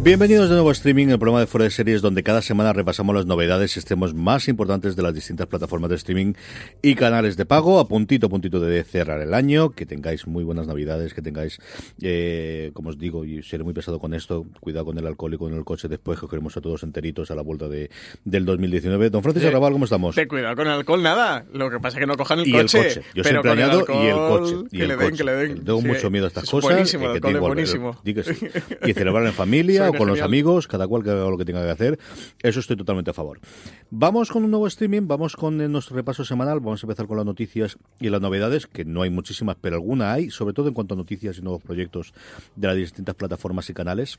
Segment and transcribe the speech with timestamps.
[0.00, 3.16] Bienvenidos de nuevo a Streaming, el programa de Fuera de Series, donde cada semana repasamos
[3.16, 6.34] las novedades y extremos más importantes de las distintas plataformas de streaming
[6.82, 9.70] y canales de pago, a puntito a puntito de cerrar el año.
[9.70, 11.58] Que tengáis muy buenas navidades, que tengáis,
[12.00, 15.36] eh, como os digo, y seré muy pesado con esto, cuidado con el alcohol y
[15.36, 17.90] con el coche después, que queremos a todos enteritos a la vuelta de,
[18.24, 19.10] del 2019.
[19.10, 20.14] Don Francisco Arrabal, ¿cómo estamos?
[20.14, 21.44] Te cuidado con el alcohol, nada.
[21.52, 22.78] Lo que pasa es que no cojan el y coche.
[22.78, 23.02] El coche.
[23.14, 24.54] Yo pero siempre añado y el coche.
[24.70, 25.06] Y que el le coche.
[25.08, 25.64] den, que le den.
[25.64, 25.86] Tengo Sí.
[25.88, 26.70] mucho miedo a estas Es cosas.
[26.70, 28.00] Buenísimo, eh, el alcohol es buenísimo.
[28.04, 28.88] que.
[28.88, 31.64] Y celebrar en familia o con los amigos, cada cual que haga lo que tenga
[31.64, 31.98] que hacer.
[32.42, 33.40] Eso estoy totalmente a favor.
[33.90, 37.16] Vamos con un nuevo streaming, vamos con eh, nuestro repaso semanal, vamos a empezar con
[37.16, 40.74] las noticias y las novedades, que no hay muchísimas, pero alguna hay, sobre todo en
[40.74, 42.12] cuanto a noticias y nuevos proyectos
[42.56, 44.18] de las distintas plataformas y canales.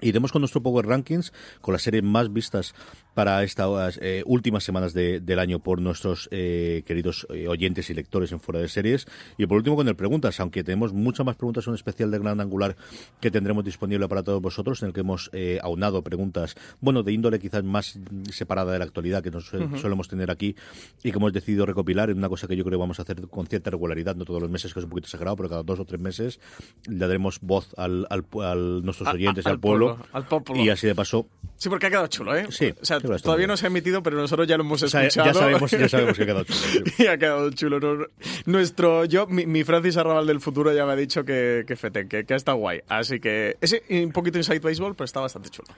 [0.00, 2.74] Iremos con nuestro Power Rankings, con las series más vistas
[3.14, 7.94] para estas eh, últimas semanas de- del año por nuestros eh, queridos eh, oyentes y
[7.94, 9.06] lectores en fuera de series.
[9.38, 12.40] Y por último con el Preguntas, aunque tenemos muchas más preguntas, un especial de Gran
[12.40, 12.76] Angular
[13.20, 17.12] que tendremos disponible para todos vosotros, en el que hemos eh, aunado preguntas, bueno, de
[17.12, 17.98] índole quizás más
[18.30, 20.56] separada de la actualidad que nos suel- solemos tener aquí
[21.02, 23.20] y que hemos decidido recopilar en una cosa que yo creo que vamos a hacer
[23.28, 25.78] con cierta regularidad, no todos los meses, que es un poquito exagerado, pero cada dos
[25.78, 26.40] o tres meses
[26.88, 29.98] le daremos voz al, al, al nuestros A- oyentes y a- al al pueblo.
[30.44, 30.64] pueblo.
[30.64, 32.46] Y así de paso, Sí, porque ha quedado chulo, ¿eh?
[32.50, 35.04] Sí, O sea, todavía no se ha emitido, pero nosotros ya lo hemos o sea,
[35.04, 35.32] escuchado.
[35.32, 36.84] ya sabemos, ya sabemos que ha quedado chulo.
[36.98, 37.80] y ha quedado chulo.
[37.80, 38.06] ¿no?
[38.46, 42.08] Nuestro, yo, mi, mi Francis Arrabal del futuro ya me ha dicho que, que fete,
[42.08, 42.80] que, que está guay.
[42.88, 45.68] Así que ese un poquito inside baseball, pero está bastante chulo.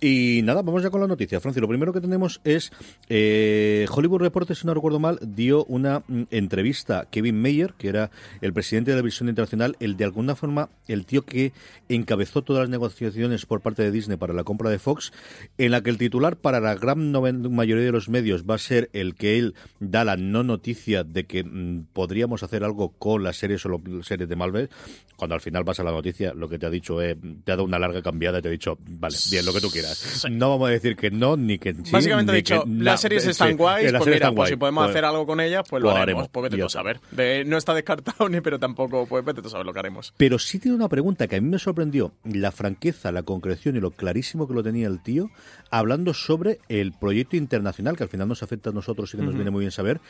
[0.00, 1.40] Y nada, vamos ya con la noticia.
[1.40, 2.72] Francis, lo primero que tenemos es
[3.08, 7.88] eh, Hollywood Reporter, si no recuerdo mal, dio una mm, entrevista a Kevin Mayer, que
[7.88, 8.10] era
[8.40, 11.52] el presidente de la visión internacional, el de alguna forma el tío que
[11.88, 15.12] encabezó todas las negociaciones por parte de Disney para la compra de Fox,
[15.58, 17.10] en la que el titular para la gran
[17.54, 21.24] mayoría de los medios va a ser el que él da la no noticia de
[21.24, 24.68] que mm, podríamos hacer algo con las series o las series de Marvel,
[25.16, 27.56] cuando al final vas a la noticia, lo que te ha dicho, eh, te ha
[27.56, 30.26] dado una larga cambiada y te ha dicho, vale, bien, lo que tú quieras.
[30.30, 33.24] No vamos a decir que no, ni que sí, Básicamente ha dicho, que las series
[33.24, 34.52] Sí, están guays, las pues series mira, están pues guay.
[34.52, 36.22] si podemos Pues- hacer algo con ellas, pues lo, lo haremos.
[36.24, 36.68] haremos, Pues está.
[36.68, 37.00] saber.
[37.10, 40.12] De- no está descartado ni, pero tampoco, pues vete tú a saber lo que haremos.
[40.16, 43.80] Pero sí tiene una pregunta que a mí me sorprendió, la franqueza, la concreción y
[43.80, 45.30] lo clarísimo que lo tenía el tío,
[45.70, 49.34] hablando sobre el proyecto internacional, que al final nos afecta a nosotros y que nos
[49.34, 50.00] viene muy bien saber,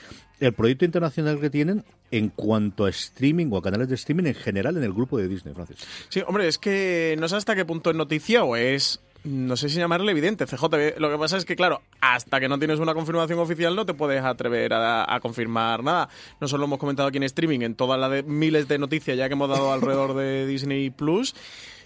[0.41, 4.35] el proyecto internacional que tienen en cuanto a streaming o a canales de streaming en
[4.35, 5.87] general en el grupo de Disney, Francis.
[6.09, 9.01] Sí, hombre, es que no sé hasta qué punto es noticia o es.
[9.25, 10.99] No sé si llamarle evidente, CJ.
[10.99, 13.93] Lo que pasa es que, claro, hasta que no tienes una confirmación oficial no te
[13.93, 16.09] puedes atrever a, a confirmar nada.
[16.41, 19.35] Nosotros lo hemos comentado aquí en streaming, en todas las miles de noticias ya que
[19.35, 21.35] hemos dado alrededor de Disney Plus.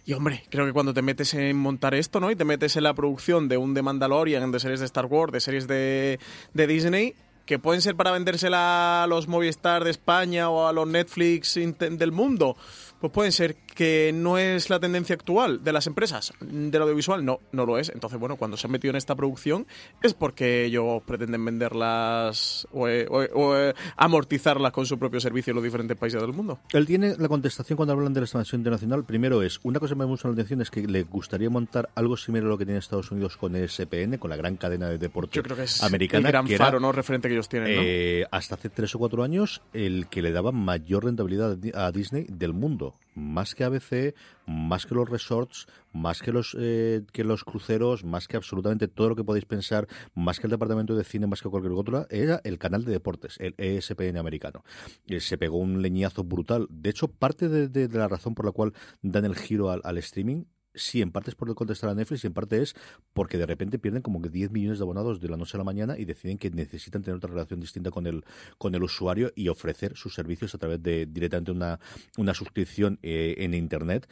[0.05, 2.31] Y hombre, creo que cuando te metes en montar esto, ¿no?
[2.31, 5.33] Y te metes en la producción de un The Mandalorian, de series de Star Wars,
[5.33, 6.19] de series de,
[6.55, 7.15] de Disney,
[7.47, 12.13] que pueden ser para vendérsela a los Movistar de España o a los Netflix del
[12.13, 12.57] mundo,
[13.01, 17.41] pues pueden ser que no es la tendencia actual de las empresas del audiovisual, no,
[17.53, 17.89] no lo es.
[17.89, 19.67] Entonces, bueno, cuando se han metido en esta producción
[20.03, 25.21] es porque ellos pretenden venderlas o, eh, o, eh, o, eh, amortizarlas con su propio
[25.21, 26.61] servicio en los diferentes países del mundo.
[26.73, 29.05] Él tiene la contestación cuando hablan de la expansión internacional.
[29.05, 32.17] Primero es, una cosa que me gusta la atención es que le gustaría montar algo
[32.17, 35.37] similar a lo que tiene Estados Unidos con ESPN, con la gran cadena de deporte
[35.37, 36.29] Yo creo que es americana.
[36.29, 36.93] el gran que era, faro, ¿no?
[36.93, 38.29] Referente que ellos tienen, ¿no?
[38.31, 42.53] hasta hace tres o cuatro años, el que le daba mayor rentabilidad a Disney del
[42.53, 42.95] mundo.
[43.15, 44.15] Más que ABC,
[44.47, 49.11] más que los resorts, más que los, eh, que los cruceros, más que absolutamente todo
[49.11, 52.41] lo que podéis pensar, más que el departamento de cine, más que cualquier otro, era
[52.45, 54.65] el canal de deportes, el ESPN americano.
[55.07, 56.67] Eh, se pegó un leñazo brutal.
[56.71, 58.73] De hecho, parte de, la razón por la cual
[59.03, 60.45] dan el giro al streaming
[60.75, 62.75] Sí, en parte es por contestar a Netflix y en parte es
[63.13, 65.65] porque de repente pierden como que 10 millones de abonados de la noche a la
[65.65, 68.25] mañana y deciden que necesitan tener otra relación distinta con el,
[68.57, 71.79] con el usuario y ofrecer sus servicios a través de directamente una,
[72.17, 74.09] una suscripción eh, en Internet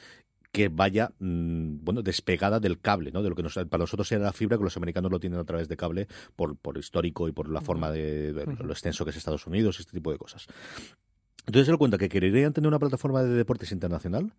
[0.52, 3.22] que vaya, mm, bueno, despegada del cable, ¿no?
[3.22, 5.44] De lo que nos, para nosotros era la fibra, que los americanos lo tienen a
[5.44, 9.12] través de cable por, por histórico y por la forma de, de lo extenso que
[9.12, 10.46] es Estados Unidos, este tipo de cosas.
[11.46, 14.34] Entonces se lo cuenta que querían tener una plataforma de deportes internacional.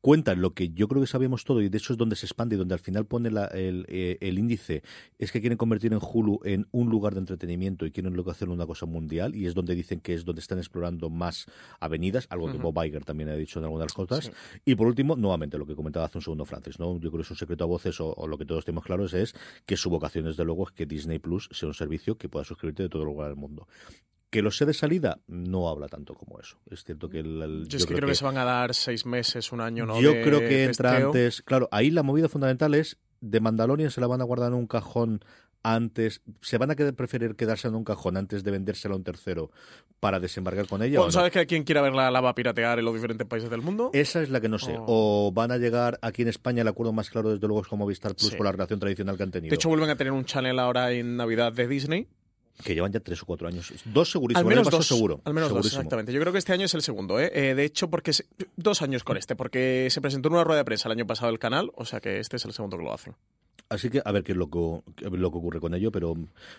[0.00, 2.54] Cuentan lo que yo creo que sabíamos todo y de hecho es donde se expande
[2.56, 4.82] y donde al final pone la- el, eh, el índice.
[5.18, 8.48] Es que quieren convertir en Hulu en un lugar de entretenimiento y quieren luego hacer
[8.48, 11.46] una cosa mundial y es donde dicen que es donde están explorando más
[11.80, 12.72] avenidas, algo que Ujú.
[12.72, 14.24] Bob Iger también ha dicho en algunas cosas.
[14.26, 14.30] Sí.
[14.64, 16.94] Y por último, nuevamente, lo que comentaba hace un segundo Francis, ¿no?
[16.94, 19.12] Yo creo que es un secreto a voces o, o lo que todos tenemos claros
[19.14, 19.34] es
[19.66, 22.82] que su vocación, desde luego, es que Disney Plus sea un servicio que pueda suscribirte
[22.84, 23.66] de todo lugar del mundo.
[24.36, 26.58] Que lo sé de salida, no habla tanto como eso.
[26.70, 29.06] Es cierto que el, el- Yo es que creo que, se van a dar seis
[29.06, 29.98] meses, un año, ¿no?
[30.00, 31.06] yo de creo que entra testeo.
[31.08, 31.40] antes.
[31.42, 34.66] Claro, ahí la movida fundamental es de Mandalorian se la van a guardar en un
[34.66, 35.24] cajón
[35.62, 36.20] antes.
[36.42, 39.50] ¿Se van a preferir quedarse en un cajón antes de vendérsela a un tercero
[40.00, 40.98] para desembarcar con ella?
[40.98, 41.12] o Bueno, no?
[41.12, 43.90] ¿Sabes que quien quiera verla la va a piratear en los diferentes países del mundo?
[43.94, 44.76] Esa es la que no sé.
[44.78, 45.28] Oh.
[45.28, 47.78] O van a llegar aquí en España, el acuerdo más claro desde luego es con
[47.78, 48.36] Movistar Plus Sí.
[48.36, 49.50] por la relación tradicional que han tenido.
[49.50, 52.06] De hecho, vuelven a tener un channel ahora en Navidad de Disney.
[52.64, 53.72] Que llevan ya tres o cuatro años.
[53.84, 54.40] Dos segurísimo.
[54.40, 54.86] Al menos dos.
[54.86, 55.20] seguro.
[55.24, 56.12] Al menos dos, exactamente.
[56.12, 57.30] Yo creo que este año es el segundo, ¿eh?
[57.34, 58.26] Eh, de hecho, porque se-
[58.56, 61.30] dos años con este, porque se presentó en una rueda de prensa el año pasado
[61.30, 63.14] el canal, o sea que este es el segundo que lo hacen.
[63.68, 64.58] Así que a ver qué es lo que,
[65.10, 66.14] lo que ocurre con ello, pero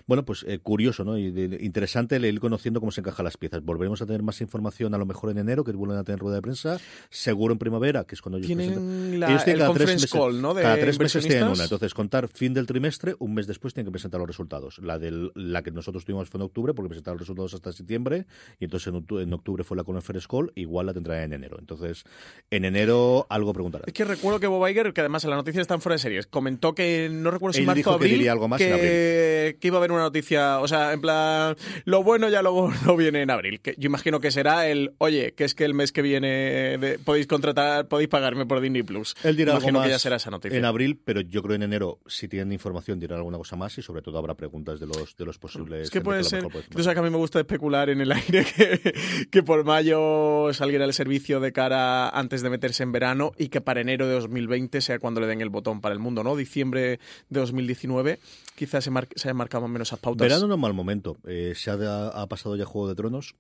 [0.08, 1.18] bueno, pues eh, curioso, ¿no?
[1.18, 3.64] Y de- interesante el ir conociendo cómo se encajan las piezas.
[3.64, 6.36] Volveremos a tener más información a lo mejor en enero, que vuelven a tener rueda
[6.36, 6.78] de prensa,
[7.10, 8.84] seguro en primavera, que es cuando ellos presentan.
[8.84, 10.54] Tienen la, Ellos tienen el cada tres meses- call, ¿no?
[10.54, 11.64] De cada tres meses tienen una.
[11.64, 14.80] Entonces, contar fin del trimestre, un mes después tienen que presentar los resultados.
[14.80, 18.26] La del, la que nosotros tuvimos fue en octubre, porque presentaron los resultados hasta septiembre,
[18.60, 21.58] y entonces en octubre, fue la conference call, igual la tendrá en enero.
[21.60, 22.04] Entonces,
[22.52, 23.86] en enero algo preguntarán.
[23.88, 26.00] Es que recuerdo que Bob Iger, que además en la noticia está en fuera de
[26.00, 28.74] series, comentó que no recuerdo si Él marzo que abril, diría algo más que, en
[28.74, 29.60] abril.
[29.60, 31.56] que iba a haber una noticia, o sea, en plan,
[31.86, 33.60] lo bueno ya luego no viene en abril.
[33.62, 37.00] Que yo imagino que será el, oye, que es que el mes que viene de-
[37.00, 39.16] podéis contratar, podéis pagarme por Disney Plus.
[39.24, 40.58] Él dirá imagino algo más que ya será esa noticia.
[40.58, 43.82] en abril, pero yo creo en enero, si tienen información, dirán alguna cosa más y
[43.82, 45.84] sobre todo habrá preguntas de los de los posibles.
[45.84, 46.44] Es que puede a lo ser.
[46.44, 48.94] Tú sabes que a mí me gusta especular en el aire que,
[49.32, 53.62] que por mayo saliera el servicio de cara antes de meterse en verano y que
[53.62, 56.36] para enero de 2020 sea cuando le den el botón para el mundo, ¿no?
[56.36, 58.20] Diciembre de 2019
[58.56, 60.28] quizás se, mar- se hayan marcado más o menos esas pautas.
[60.28, 61.18] Verano no es mal momento.
[61.26, 63.36] Eh, se ha, ha pasado ya Juego de Tronos.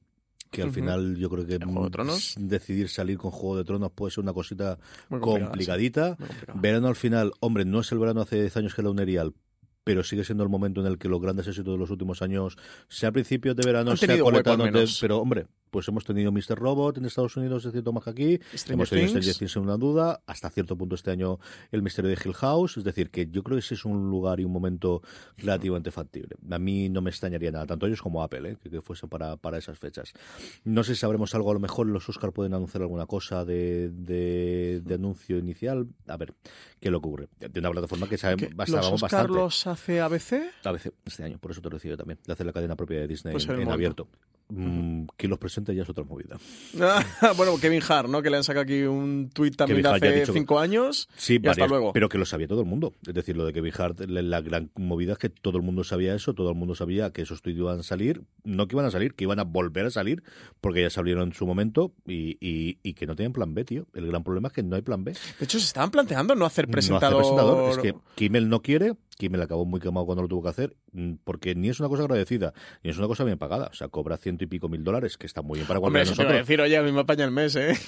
[0.50, 1.89] Que al final yo creo que ¿El Juego
[2.38, 4.78] de decidir salir con Juego de Tronos puede ser una cosita
[5.10, 6.16] complicadita.
[6.18, 6.45] sí.
[6.56, 9.34] Verano al final, hombre, no es el verano hace 10 años que era un erial,
[9.83, 12.57] pero sigue siendo el momento en el que los grandes éxitos de los últimos años,
[12.88, 14.07] sea a principios de verano, sea
[14.57, 14.98] menos.
[15.01, 16.58] pero hombre, pues hemos tenido Mr.
[16.58, 19.08] Robot en Estados Unidos, es cierto, más que aquí, hemos tenido.
[19.10, 21.40] Stranger Things sin una duda, hasta cierto punto este año
[21.72, 24.40] el misterio de Hill House, es decir, que yo creo que ese es un lugar
[24.40, 25.02] y un momento
[25.38, 26.36] relativamente factible.
[26.50, 28.58] A mí no me extrañaría nada, tanto ellos como Apple, ¿eh?
[28.62, 30.14] que, que fuese para, para esas fechas.
[30.64, 33.90] No sé si sabremos algo, a lo mejor los Oscar pueden anunciar alguna cosa de,
[33.90, 36.34] de, de anuncio inicial, a ver
[36.80, 37.28] qué le ocurre.
[37.40, 39.34] De una plataforma que sabe, ¿Que ¿Los Oscar bastante.
[39.34, 40.34] los hace ABC?
[40.64, 42.75] A veces este año, por eso te lo decía yo también, de hacer la cadena
[42.75, 44.08] propia de Disney Pues en, abierto.
[44.50, 46.38] Mm, que los presente ya es otra movida.
[47.36, 48.22] bueno, Kevin Hart, ¿no?
[48.22, 51.10] Que le han sacado aquí un tuit también de hace dicho cinco años.
[51.18, 51.94] Sí, y hasta varias, luego.
[51.94, 52.94] pero que lo sabía todo el mundo.
[53.06, 55.84] Es decir, lo de Kevin Hart, la, la gran movida es que todo el mundo
[55.84, 58.86] sabía eso, todo el mundo sabía que esos tweets iban a salir, no que iban
[58.86, 60.24] a salir, que iban a volver a salir,
[60.62, 63.86] porque ya salieron en su momento y, y- y que no tenían plan B, tío.
[63.96, 65.12] El gran problema es que no hay plan B.
[65.12, 67.22] De hecho, se estaban planteando no hacer No presentador.
[67.22, 67.70] hace presentador.
[67.72, 71.14] Es que Kimmel no quiere, Kimmel acabó muy quemado cuando lo tuvo que hacer, mm,
[71.24, 73.68] porque ni es una cosa agradecida, ni es una cosa bien pagada.
[73.71, 76.12] O sea, cobra ciento y pico mil dólares, que está muy bien para Hombre, cualquiera
[76.12, 76.47] de te iba a nosotros.
[76.47, 77.74] decir, oye, a mí me apaña el mes, ¿eh?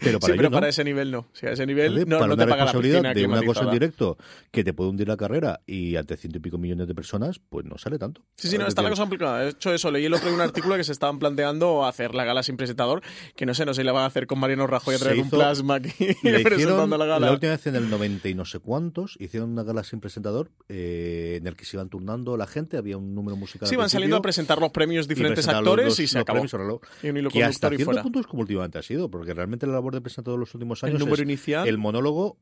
[0.00, 0.50] Pero para sí, ellos pero no.
[0.50, 1.28] para ese nivel no.
[1.32, 3.42] Si a ese nivel no, para no una te paga la responsabilidad piscina de una
[3.42, 4.18] cosa en directo
[4.50, 7.64] que te puede hundir la carrera y ante ciento y pico millones de personas, pues
[7.64, 8.22] no sale tanto.
[8.36, 9.40] Sí, sí, no, Es está la cosa complicada.
[9.40, 12.24] De hecho, eso, leí el otro día un artículo que se estaban planteando hacer la
[12.24, 13.02] gala sin presentador,
[13.34, 15.20] que no sé, no sé si la van a hacer con Mariano Rajoy a de
[15.20, 15.92] un plasma aquí
[16.22, 17.26] Le hicieron presentando la gala.
[17.26, 20.50] la última vez en el 90 y no sé cuántos, hicieron una gala sin presentador
[20.68, 23.68] eh, en el que se iban turnando la gente, había un número musical.
[23.68, 26.44] Sí, van saliendo a presentar los premios diferentes actores los- y se acabó.
[26.44, 26.80] reloj.
[27.02, 28.02] Y un hilo Que hasta y cierto fuera.
[28.02, 30.82] punto es como últimamente ha sido, porque realmente la labor de presentador de los últimos
[30.84, 31.68] años El número es inicial.
[31.68, 32.38] el monólogo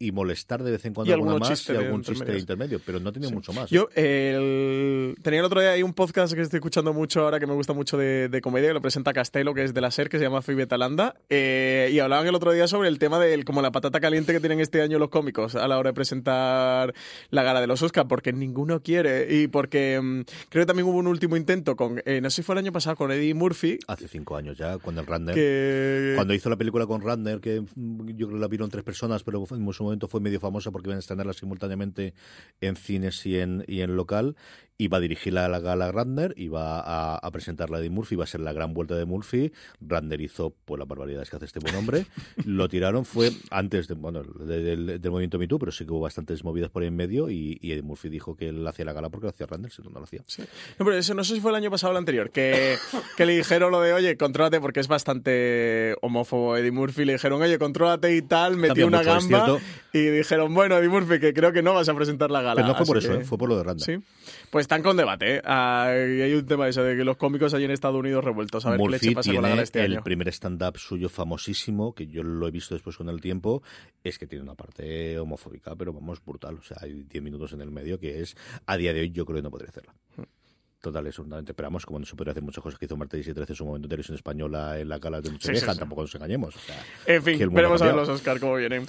[0.00, 3.12] y molestar de vez en cuando Y alguna más y algún chiste intermedio, pero no
[3.12, 3.34] tenía Sí.
[3.34, 3.68] mucho más.
[3.70, 7.46] Yo el- tenía el otro día ahí un podcast que estoy escuchando mucho ahora que
[7.46, 10.08] me gusta mucho de, de comedia, que lo presenta Castelo, que es de la SER,
[10.08, 13.42] que se llama Phoebe Talanda, eh, y hablaban el otro día sobre el tema de
[13.44, 16.94] como la patata caliente que tienen este año los cómicos a la hora de presentar
[17.30, 20.98] la gala de los Oscars, porque ninguno quiere y porque mm, creo que también hubo
[20.98, 23.78] un último intento con, eh, no sé si fue el año pasado, con Eddie Murphy,
[23.86, 26.12] Hace cinco años ya, cuando el Radner que...
[26.16, 29.22] Cuando hizo la película con Radner, que mm, yo creo que la vieron tres personas,
[29.22, 32.14] pero en su momento fue medio famosa porque iban a estrenarla simultáneamente
[32.60, 34.36] en cines y en, y en local
[34.80, 38.28] iba a dirigirla a la gala Randner, iba a, a presentarla de Murphy, iba a
[38.28, 39.50] ser la gran vuelta de Murphy.
[39.80, 42.06] Randner hizo pues las barbaridades que hace este buen hombre.
[42.44, 45.90] Lo tiraron, fue antes de, bueno, de- del, del movimiento Me Too, pero sí que
[45.90, 48.84] hubo bastantes movidas por ahí en medio y, y Eddie Murphy dijo que él hacía
[48.84, 50.20] la gala porque lo hacía Randner, si no, no lo hacía.
[50.78, 52.76] No, pero eso no sé si fue el año pasado o el anterior, que,
[53.16, 57.42] que le dijeron lo de, oye, contrólate, porque es bastante homófobo Eddie Murphy, le dijeron,
[57.42, 59.58] oye, contrólate y tal, metió una mucho, gamba.
[59.92, 62.56] Y dijeron, bueno, Eddie Murphy, que creo que no vas a presentar la gala.
[62.56, 63.24] Pero no fue por eso, que- ¿eh?
[63.24, 63.84] fue por lo de Randner.
[64.00, 64.06] Sí.
[64.50, 65.42] Pues están con debate, ¿eh?
[65.44, 68.64] Ah, hay un tema eso de que los cómicos allí en Estados Unidos revueltos.
[68.66, 70.04] A ver qué Murphy leche pasa con la gala este el año.
[70.04, 73.62] primer stand-up suyo famosísimo, que yo lo he visto después con el tiempo,
[74.04, 76.56] es que tiene una parte homofóbica, pero vamos, brutal.
[76.58, 79.24] O sea, hay 10 minutos en el medio que es, a día de hoy, yo
[79.26, 79.94] creo que no podría hacerla.
[80.88, 81.52] Total, eso totalmente.
[81.52, 83.56] Pero vamos, como no se podría hacer muchas cosas que hizo Martes y 13 en
[83.56, 85.78] su momento en televisión española en la gala de Noche Sí, sí, Vieja, sí.
[85.78, 86.56] tampoco nos engañemos.
[86.56, 86.76] O sea,
[87.06, 88.86] En fin, veremos a ver los Oscar cómo vienen.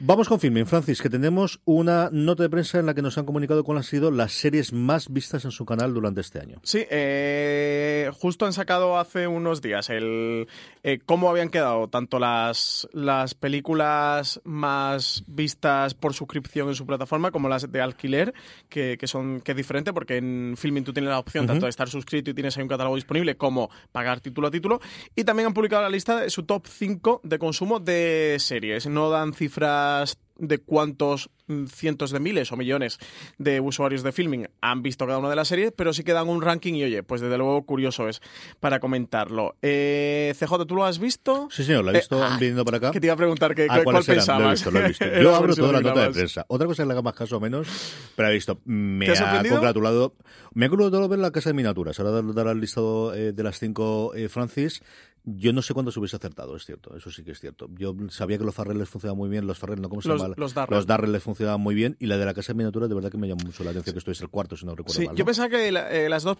[0.00, 3.24] Vamos con filming, Francis, que tenemos una nota de prensa en la que nos han
[3.24, 6.58] comunicado cuáles han sido las series más vistas en su canal durante este año.
[6.62, 10.46] Sí, eh, justo han sacado hace unos días el
[10.82, 17.30] eh, cómo habían quedado tanto las, las películas más vistas por suscripción en su plataforma
[17.30, 18.34] como las de alquiler,
[18.68, 21.70] que, que son que es diferente porque en Filming tú tienes la opción tanto de
[21.70, 24.80] estar suscrito y tienes ahí un catálogo disponible como pagar título a título.
[25.14, 28.86] Y también han publicado la lista de su top 5 de consumo de series.
[28.86, 32.98] No dan cifras de cuántos mm, cientos de miles o millones
[33.38, 36.28] de usuarios de filming han visto cada una de las series, pero sí que dan
[36.28, 38.20] un ranking y oye, pues desde luego curioso es
[38.58, 39.54] para comentarlo.
[39.62, 41.48] Eh, CJ, ¿tú lo has visto?
[41.50, 42.90] Sí, señor, la he Eh, visto ah, viniendo para acá.
[42.90, 44.40] Que te iba a preguntar que, Ah, cuál pensabas.
[44.42, 45.04] Lo he visto, lo he visto.
[45.22, 46.44] Yo abro toda la lo nota de prensa.
[46.48, 47.68] Otra cosa que le haga más caso o menos,
[48.16, 50.14] pero he visto, me ¿Te ha congratulado.
[50.54, 52.00] Me ha congratulado ver la casa de miniaturas.
[52.00, 54.82] Ahora dar, dar el listado eh, de las cinco, eh, Francis.
[55.24, 57.68] Yo no sé cuándo se hubiese acertado, es cierto, eso sí que es cierto.
[57.76, 59.88] Yo sabía que los Farrell les funcionaban muy bien, los Farrell, ¿no?
[59.90, 60.34] ¿Cómo se Los- llama?
[60.36, 60.76] los Darrell.
[60.76, 63.10] Los Darrell les funcionaban muy bien, y la de la casa de miniaturas, de verdad
[63.10, 65.06] que me llamó mucho la atención, que esto es el cuarto, si no recuerdo Sí,
[65.06, 65.14] mal.
[65.16, 65.26] yo ¿no?
[65.26, 66.36] pensaba que la- eh, las dos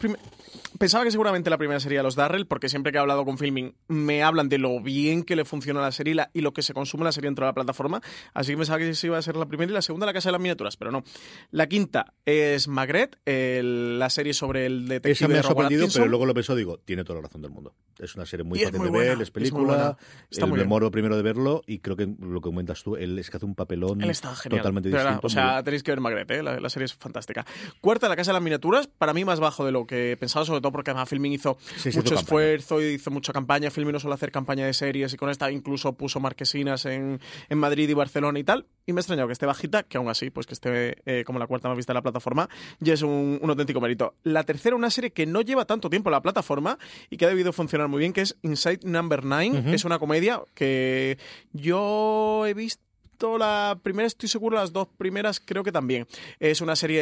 [0.78, 3.74] pensaba que seguramente la primera sería los Darrell, porque siempre que he hablado con Filming
[3.88, 6.62] me hablan de lo bien que le funciona la serie y, la- y lo que
[6.62, 8.00] se consume la serie dentro de la plataforma,
[8.34, 10.28] así que pensaba que esa iba a ser la primera y la segunda la casa
[10.28, 11.04] de las miniaturas, pero no.
[11.50, 16.06] La quinta es Magret, el- la serie sobre el detective Esa me ha sorprendido, pero
[16.08, 17.74] luego lo pensó, digo, tiene toda la razón del mundo.
[17.98, 19.96] Es una serie muy Es fácil muy de buena, ver, es es película, buena.
[20.30, 23.30] Está el demoro primero de verlo, y creo que lo que comentas tú, él es
[23.30, 24.60] que hace un papelón Él está genial.
[24.60, 25.10] totalmente de verdad.
[25.12, 25.26] distinto.
[25.26, 25.64] O sea, bien.
[25.64, 26.42] tenéis que ver Magret, ¿eh?
[26.42, 27.44] la, la serie es fantástica.
[27.80, 30.60] Cuarta, La Casa de las Miniaturas, para mí más bajo de lo que pensaba, sobre
[30.60, 33.70] todo porque además Filming hizo Sí, mucho hizo esfuerzo y hizo mucha campaña.
[33.70, 37.58] Filming no suele hacer campaña de series y con esta incluso puso marquesinas en, en
[37.58, 38.66] Madrid y Barcelona y tal.
[38.86, 41.38] Y me ha extrañado que esté bajita, que aún así, pues que esté eh, como
[41.38, 42.48] la cuarta más vista de la plataforma,
[42.80, 44.14] ya es un, un auténtico mérito.
[44.22, 47.28] La tercera, una serie que no lleva tanto tiempo en la plataforma y que ha
[47.28, 49.74] debido funcionar muy bien, que es Inside Number 9.
[49.74, 51.16] Es una comedia que
[51.52, 56.06] yo he visto la primera, estoy seguro, las dos primeras creo que también.
[56.38, 57.00] Es una serie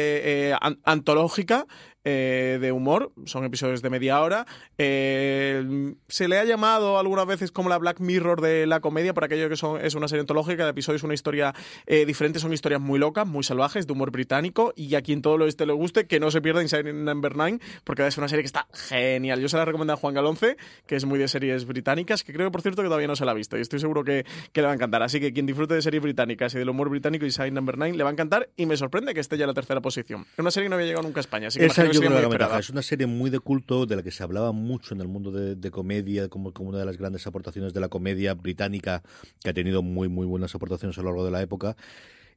[0.49, 1.65] eh, an- antológica
[2.05, 4.45] eh, de humor, son episodios de media hora.
[4.77, 9.25] Eh, se le ha llamado algunas veces como la Black Mirror de la comedia, por
[9.25, 11.53] aquello que son, es una serie antológica, cada episodio es una historia
[11.87, 15.37] eh, diferente, son historias muy locas, muy salvajes, de humor británico, y a quien todo
[15.37, 18.43] lo este le guste, que no se pierda Inside Number 9, porque es una serie
[18.43, 19.41] que está genial.
[19.41, 20.55] Yo se la recomiendo a Juan Galonce,
[20.87, 23.31] que es muy de series británicas, que creo, por cierto, que todavía no se la
[23.31, 25.03] ha visto, y estoy seguro que, le va a encantar.
[25.03, 28.03] Así que quien disfrute de series británicas y del humor británico, Inside Number 9, le
[28.03, 30.25] va a encantar, y me sorprende que esté ya en la tercera posición.
[30.33, 32.15] Es una serie que no había llegado nunca a España, así que yo creo que
[32.15, 32.59] muy la ventaja.
[32.59, 35.31] Es una serie muy de culto, de la que se hablaba mucho en el mundo
[35.31, 39.03] de, de comedia, como, como una de las grandes aportaciones de la comedia británica,
[39.43, 41.75] que ha tenido muy, muy buenas aportaciones a lo largo de la época.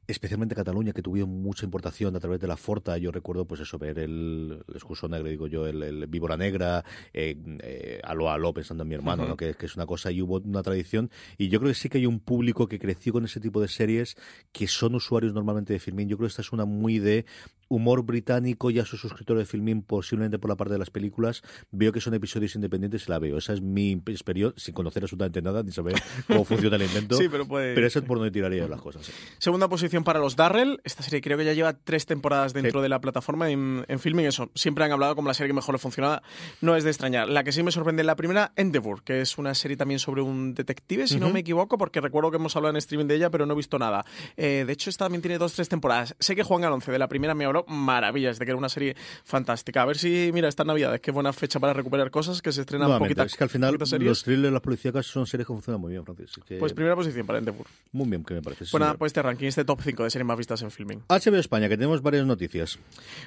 [0.05, 2.97] Especialmente Cataluña, que tuvieron mucha importación a través de la Forta.
[2.97, 6.83] Yo recuerdo, pues eso, ver el, el Excurso Negro, digo yo, el, el Víbora Negra,
[7.13, 9.37] eh, eh, Aló Aló, pensando en mi hermano, ¿no?
[9.37, 11.09] que, que es una cosa y hubo una tradición.
[11.37, 13.69] Y yo creo que sí que hay un público que creció con ese tipo de
[13.69, 14.17] series
[14.51, 16.09] que son usuarios normalmente de Filmin.
[16.09, 17.25] Yo creo que esta es una muy de
[17.69, 21.41] humor británico, ya soy suscriptor de Filmin posiblemente por la parte de las películas,
[21.71, 23.37] veo que son episodios independientes y la veo.
[23.37, 25.95] Esa es mi experiencia, sin conocer absolutamente nada, ni saber
[26.27, 27.15] cómo funciona el invento.
[27.23, 29.05] Sí, pero puede- Pero esa es por donde tiraría las cosas.
[29.05, 29.11] sí.
[29.39, 30.79] Segunda posición para los Darrell.
[30.83, 32.83] Esta serie creo que ya lleva tres temporadas dentro Sí.
[32.83, 34.25] de la plataforma en, en filming.
[34.25, 36.21] Eso, siempre han hablado como la serie que mejor le funcionaba.
[36.61, 37.29] No es de extrañar.
[37.29, 40.53] La que sí me sorprende la primera, Endeavour, que es una serie también sobre un
[40.53, 43.45] detective, si no me equivoco, porque recuerdo que hemos hablado en streaming de ella, pero
[43.45, 44.05] no he visto nada.
[44.37, 46.15] Eh, de hecho, esta también tiene dos, tres temporadas.
[46.19, 48.95] Sé que Juan Galonce de la primera me habló maravillas de que era una serie
[49.23, 49.81] fantástica.
[49.81, 52.87] A ver si, mira, estas navidades, qué buena fecha para recuperar cosas que se estrenan
[52.87, 55.91] Nuevamente, poquitas es que al final los thrillers, las policíacas son series que funcionan muy
[55.91, 56.39] bien, Francis.
[56.45, 57.67] Que Pues primera posición para Endeavour.
[57.91, 58.65] Muy bien, que me parece.
[58.69, 58.97] Pues señor.
[58.97, 61.03] pues este ranking, este top 5 de series más vistas en filming.
[61.09, 62.79] HBO España, que tenemos varias noticias.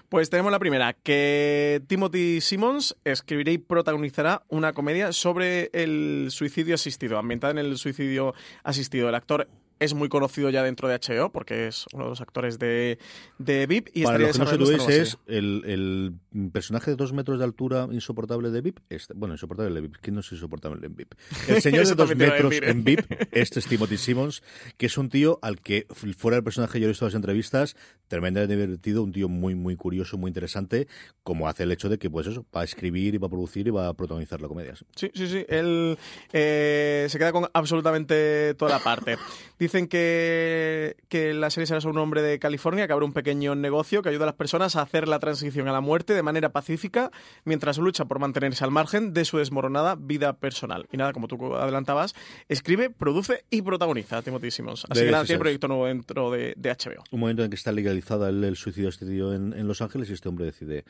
[0.08, 6.74] Pues tenemos la primera, que Timothy Simmons escribirá y protagonizará una comedia sobre el suicidio
[6.74, 9.08] asistido, ambientada en el suicidio asistido.
[9.08, 12.58] El actor es muy conocido ya dentro de HBO porque es uno de los actores
[12.58, 12.98] de,
[13.38, 13.88] de VIP.
[13.94, 17.88] Y Para los que no nueva es el, el personaje de dos metros de altura
[17.90, 18.78] insoportable de VIP.
[18.88, 19.96] Este- bueno, insoportable de VIP.
[20.00, 21.14] ¿Quién no es insoportable en VIP?
[21.48, 23.00] El señor de dos metros en VIP,
[23.32, 24.42] este es Timothy Simmons,
[24.76, 27.76] que es un tío al que, fuera del personaje, yo he visto las entrevistas,
[28.08, 30.88] tremendamente divertido, un tío muy, muy curioso, muy interesante,
[31.22, 33.66] como hace el hecho de que, pues eso, va a escribir y va a producir
[33.66, 34.74] y va a protagonizar la comedia.
[34.94, 35.44] Sí, sí, sí.
[35.48, 35.98] Él
[36.32, 39.16] eh, se queda con absolutamente toda la parte.
[39.66, 43.56] Dicen que, que la serie será sobre un hombre de California que abre un pequeño
[43.56, 46.50] negocio que ayuda a las personas a hacer la transición a la muerte de manera
[46.52, 47.10] pacífica
[47.44, 50.86] mientras lucha por mantenerse al margen de su desmoronada vida personal.
[50.92, 52.14] Y nada, como tú adelantabas,
[52.48, 54.84] escribe, produce y protagoniza Timothy Simmons.
[54.88, 57.02] Así Debe que nada, tiene proyecto nuevo dentro de, de HBO.
[57.10, 59.82] un momento en que está legalizada el, el suicidio de este tío en, en Los
[59.82, 60.84] Ángeles y este hombre decide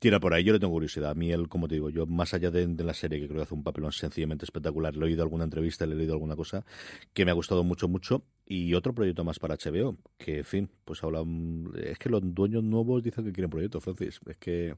[0.00, 0.42] tirar por ahí.
[0.42, 1.10] Yo le tengo curiosidad.
[1.10, 3.38] A mí, él, como te digo, yo más allá de, de la serie, que creo
[3.38, 6.34] que hace un papelón sencillamente espectacular, le he oído alguna entrevista, le he leído alguna
[6.34, 6.64] cosa
[7.14, 8.15] que me ha gustado mucho, mucho.
[8.48, 11.72] Y otro proyecto más para HBO, que, en fin, pues hablan...
[11.76, 14.20] Es que los dueños nuevos dicen que quieren proyectos, Francis.
[14.24, 14.76] Es que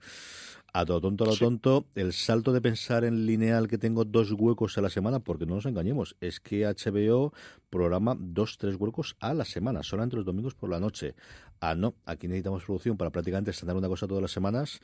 [0.72, 1.40] a todo tonto, a lo Sí.
[1.40, 5.46] tonto, el salto de pensar en lineal que tengo dos huecos a la semana, porque
[5.46, 7.32] no nos engañemos, es que HBO
[7.70, 11.14] programa dos, tres huecos a la semana, solamente los domingos por la noche.
[11.60, 14.78] Ah, no, aquí necesitamos producción para prácticamente estrenar una cosa todas las semanas.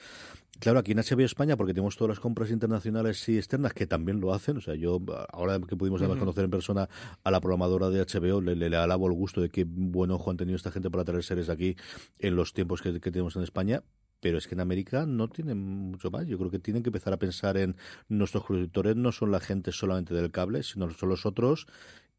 [0.59, 4.21] Claro, aquí en HBO España, porque tenemos todas las compras internacionales y externas que también
[4.21, 4.57] lo hacen.
[4.57, 5.01] O sea, yo,
[5.33, 6.89] ahora que pudimos además conocer en persona
[7.23, 10.31] a la programadora de HBO, le, le, le alabo el gusto de qué buen ojo
[10.31, 11.77] han tenido esta gente para traer series aquí
[12.19, 13.83] en los tiempos que, que tenemos en España.
[14.25, 16.27] Pero es que en América no tienen mucho más.
[16.27, 17.77] Yo creo que tienen que empezar a pensar en
[18.09, 21.67] nuestros productores no son la gente solamente del cable, sino son los otros.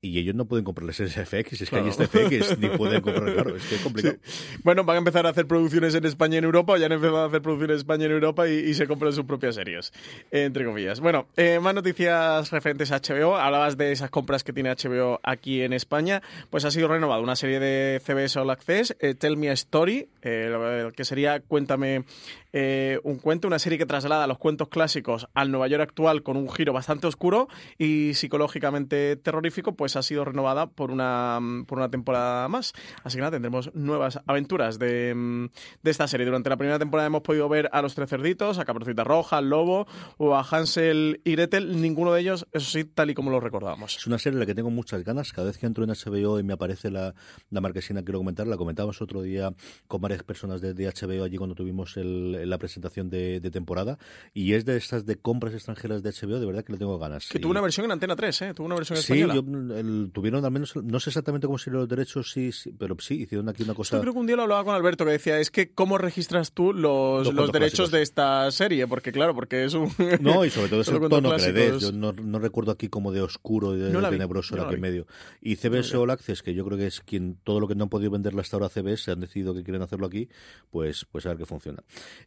[0.05, 2.03] Y ellos no pueden comprarles ese FX, es que hay Claro.
[2.03, 4.15] este FX, ni pueden comprar, claro, es que es complicado.
[4.63, 6.91] Bueno, van a empezar a hacer producciones en España y en Europa, o ya han
[6.91, 9.55] empezado a hacer producciones en España y en Europa y, y se compran sus propias
[9.55, 9.91] series,
[10.31, 10.99] entre comillas.
[10.99, 13.35] Bueno, eh, más noticias referentes a HBO.
[13.37, 16.21] Hablabas de esas compras que tiene HBO aquí en España.
[16.49, 20.07] Pues ha sido renovada una serie de CBS All Access, eh, Tell Me a Story,
[20.21, 22.03] eh, que sería Cuéntame
[23.03, 26.49] un cuento, una serie que traslada los cuentos clásicos al Nueva York actual con un
[26.49, 32.47] giro bastante oscuro y psicológicamente terrorífico, pues ha sido renovada por una, por una temporada
[32.47, 32.73] más.
[33.03, 35.45] Así que nada, tendremos nuevas aventuras de, mm,
[35.83, 36.25] de esta serie.
[36.25, 39.49] Durante la primera temporada hemos podido ver a los tres cerditos, a Caperucita Roja, al
[39.49, 41.81] Lobo o a Hansel y Gretel.
[41.81, 43.97] Ninguno de ellos, eso sí, tal y como lo recordábamos.
[43.97, 45.31] Es una serie en la que tengo muchas ganas.
[45.33, 47.13] Cada vez que entro en HBO y me aparece la,
[47.49, 48.47] la marquesina, quiero comentar.
[48.47, 49.53] La comentábamos otro día
[49.87, 53.97] con varias personas de, de HBO allí cuando tuvimos el- la presentación de, de temporada.
[54.33, 57.27] Y es de estas de compras extranjeras de HBO, de verdad que le tengo ganas.
[57.29, 58.53] Que Y- tuvo una versión en Antena 3, ¿eh?
[58.53, 59.35] Tuvo una versión Sí, española.
[59.35, 59.41] yo,
[59.85, 63.21] el- tuvieron al menos, no sé exactamente cómo serían los derechos, sí, sí, pero sí,
[63.23, 63.97] hicieron aquí una cosa.
[63.97, 66.51] Yo creo que un día lo hablaba con Alberto que decía, es que cómo registras
[66.51, 67.91] tú los, Los derechos clásicos.
[67.91, 69.91] de esta serie, porque claro, porque es un...
[70.21, 71.81] No, y sobre todo es el tono que le des.
[71.81, 74.69] Yo no, no recuerdo aquí como de oscuro y de, No de tenebroso era no
[74.69, 75.05] que medio.
[75.41, 77.89] Y CBS All Access, que yo creo que es quien todo lo que no han
[77.89, 80.29] podido venderle hasta ahora a CBS, han decidido que quieren hacerlo aquí,
[80.71, 81.83] pues, pues a ver qué funciona.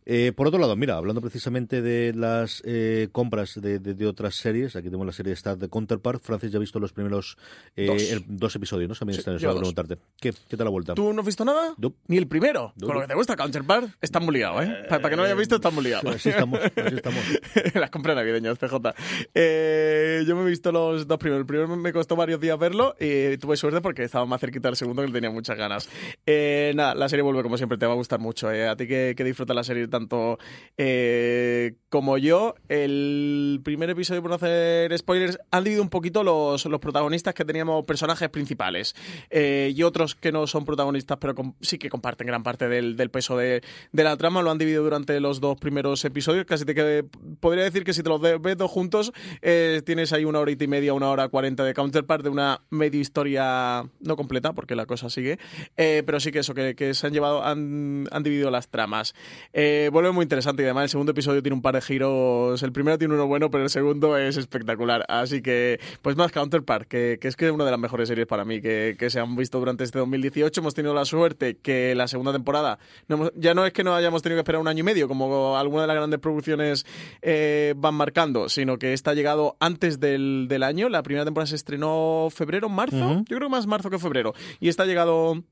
[0.06, 4.34] Eh, por otro lado, mira, hablando precisamente de las eh, compras de, de- de otras
[4.36, 6.22] series, aquí tenemos la serie Star de Counterpart.
[6.22, 7.37] Francis ya ha visto los primeros
[7.76, 8.02] eh, Dos.
[8.10, 8.94] el- dos episodios, ¿no?
[8.94, 9.72] También Sí, está en yo eso, dos.
[9.72, 9.98] preguntarte.
[10.20, 10.94] ¿Qué, ¿Qué tal la vuelta?
[10.94, 11.74] ¿Tú no has visto nada?
[11.78, 11.92] No.
[12.08, 12.72] Ni el primero.
[12.76, 14.66] No, Con lo que te gusta Counterpart, estás muy liado, ¿eh?
[14.88, 16.10] Para, para que no lo hayas visto, estás muy liado.
[16.10, 17.20] Así estamos, así estamos.
[17.74, 18.94] Las compras navideñas, PJ.
[19.34, 21.40] Eh, yo me he visto los dos primeros.
[21.42, 24.76] El primero me costó varios días verlo y tuve suerte porque estaba más cerquita del
[24.76, 25.88] segundo que le tenía muchas ganas.
[26.26, 28.50] Eh, nada, la serie vuelve como siempre, te va a gustar mucho.
[28.50, 28.66] eh.
[28.68, 30.38] A ti que, que disfrutas la serie tanto
[30.76, 32.54] eh, como yo.
[32.68, 37.44] El primer episodio, por no hacer spoilers, han dividido un poquito los, los protagonistas que
[37.44, 38.94] teníamos personajes principales
[39.30, 43.36] eh, y otros que no son protagonistas, pero sí que comparten gran parte del, peso
[43.36, 43.62] de,
[43.92, 44.42] la trama.
[44.42, 46.44] Lo han dividido durante los dos primeros episodios.
[46.44, 47.04] Casi te que,
[47.40, 49.12] podría decir que si te los ves dos juntos,
[49.42, 53.00] eh, tienes ahí una horita y media, una hora cuarenta de counterpart de una media
[53.00, 55.38] historia no completa, porque la cosa sigue.
[55.76, 59.14] Eh, pero sí que eso, que, se han llevado, han, dividido las tramas.
[59.52, 62.62] Vuelve muy interesante y además el segundo episodio tiene un par de giros.
[62.62, 65.04] El primero tiene uno bueno, pero el segundo es espectacular.
[65.08, 68.26] Así que, pues más Counterpart, que, que es que es una de las mejores series
[68.26, 70.60] para mí que, que se han visto durante este 2018.
[70.60, 72.78] Hemos tenido la suerte que la segunda temporada
[73.08, 75.08] no hemos- ya no es que no hayamos tenido que esperar un año y medio,
[75.08, 76.86] como alguna de las grandes producciones
[77.22, 80.88] eh, van marcando, sino que esta ha llegado antes del, del año.
[80.88, 82.96] La primera temporada se estrenó febrero, marzo.
[83.28, 84.34] Yo creo que más marzo que febrero.
[84.60, 85.42] Y esta ha llegado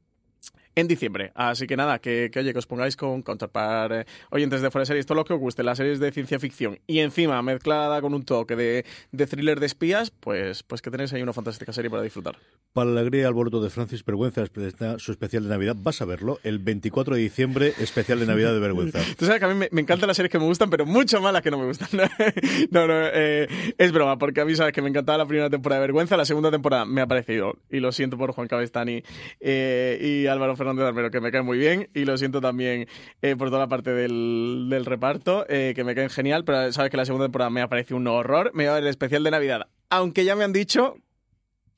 [0.77, 1.33] en diciembre.
[1.35, 4.87] Así que nada, que, oye, que os pongáis con Counterpart, eh, oyentes de Fuera de
[4.87, 8.15] Series, todo lo que os guste, las series de ciencia ficción y encima mezclada con
[8.15, 11.91] un toque de, de thriller de espías, pues, pues que tenéis ahí una fantástica serie
[11.91, 12.37] para disfrutar.
[12.75, 14.45] Para la alegría alboroto de Francis Vergüenza,
[14.99, 18.61] su especial de Navidad, vas a verlo el 24 de diciembre, especial de Navidad de
[18.61, 19.01] Vergüenza.
[19.19, 21.33] Tú sabes que a mí me, encantan las series que me gustan, pero mucho más
[21.33, 21.89] las que no me gustan.
[22.71, 25.81] no, no, eh, es broma, porque a mí sabes que me encantaba la primera temporada
[25.81, 29.03] de Vergüenza, la segunda temporada me ha parecido, y lo siento por Juan Cabestani
[29.41, 32.87] eh, y Álvaro Fernández Almero, que me caen muy bien, y lo siento también
[33.23, 37.05] eh, por toda la parte del, reparto, que me caen genial, pero sabes que la
[37.05, 38.51] segunda temporada me ha parecido un horror.
[38.55, 40.97] Me va a el especial de Navidad aunque ya me han dicho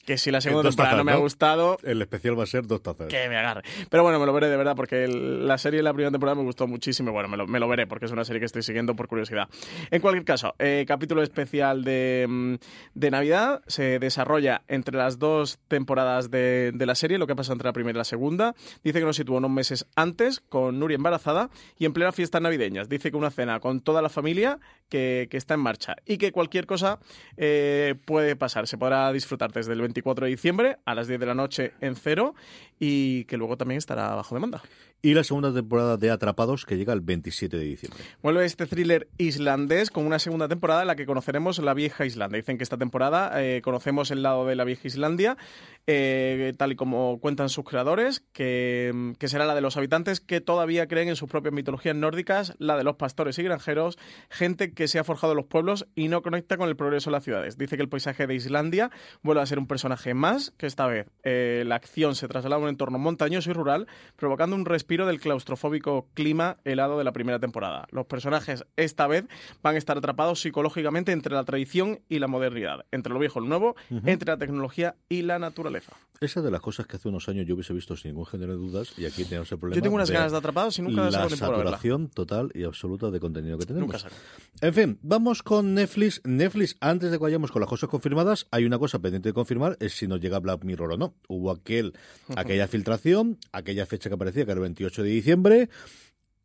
[0.08, 1.76] que si la segunda temporada no me ha gustado...
[1.82, 3.08] El especial va a ser dos tazas.
[3.08, 3.60] Que me agarre.
[3.90, 6.44] Pero bueno, me lo veré de verdad porque la serie de la primera temporada me
[6.44, 7.12] gustó muchísimo.
[7.12, 9.50] Bueno, me lo, me lo, veré porque es una serie que estoy siguiendo por curiosidad.
[9.90, 12.54] En cualquier caso, eh, capítulo especial de, mm,
[12.94, 17.52] de, Navidad se desarrolla entre las dos temporadas de, de, la serie, lo que pasa
[17.52, 18.54] entre la primera y la segunda.
[18.82, 22.88] Dice que nos sitúa unos meses antes con Nuria embarazada y en plena fiestas navideñas.
[22.88, 26.32] Dice que una cena con toda la familia que, que está en marcha y que
[26.32, 26.98] cualquier cosa
[27.36, 28.66] eh, puede pasar.
[28.66, 31.96] Se podrá disfrutar desde el 24 de diciembre a las 10 de la noche en
[31.96, 32.34] cero
[32.78, 34.62] y que luego también estará bajo demanda.
[35.00, 38.02] Y la segunda temporada de Atrapados que llega el 27 de diciembre.
[38.20, 42.38] Vuelve este thriller islandés con una segunda temporada en la que conoceremos la vieja Islandia.
[42.38, 45.36] Dicen que esta temporada eh, conocemos el lado de la vieja Islandia,
[45.86, 50.40] eh, tal y como cuentan sus creadores, que, que, será la de los habitantes que
[50.40, 53.98] todavía creen en sus propias mitologías nórdicas, la de los pastores y granjeros,
[54.30, 57.12] gente que se ha forjado en los pueblos y no conecta con el progreso de
[57.12, 57.56] las ciudades.
[57.56, 58.90] Dice que el paisaje de Islandia
[59.22, 62.58] vuelve a ser un personaje más, que esta vez eh, la acción se traslada a
[62.68, 67.38] un entorno montañoso y rural, provocando un respiro del claustrofóbico clima helado de la primera
[67.38, 67.86] temporada.
[67.90, 69.24] Los personajes esta vez
[69.62, 73.42] van a estar atrapados psicológicamente entre la tradición y la modernidad, entre lo viejo y
[73.42, 75.96] lo nuevo, entre la tecnología y la naturaleza.
[76.20, 78.58] Esa de las cosas que hace unos años yo hubiese visto sin ningún género de
[78.58, 79.76] dudas y aquí tenemos el problema.
[79.76, 83.56] Yo tengo unas ganas de atrapados y nunca la saturación total y absoluta de contenido
[83.56, 84.04] que tenemos.
[84.60, 86.20] En fin, vamos con Netflix.
[86.24, 89.76] Netflix, antes de que vayamos con las cosas confirmadas, hay una cosa pendiente de confirmar,
[89.78, 91.14] es si nos llega Black Mirror o no.
[91.28, 91.94] Hubo aquel,
[92.34, 95.68] aquella filtración, aquella fecha que aparecía, que era el 28 de diciembre,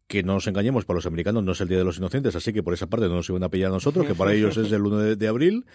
[0.07, 2.53] que no nos engañemos, para los americanos no es el Día de los Inocentes, así
[2.53, 4.71] que por esa parte no nos iban a pillar a nosotros, que para ellos es
[4.71, 5.65] el 1 de abril.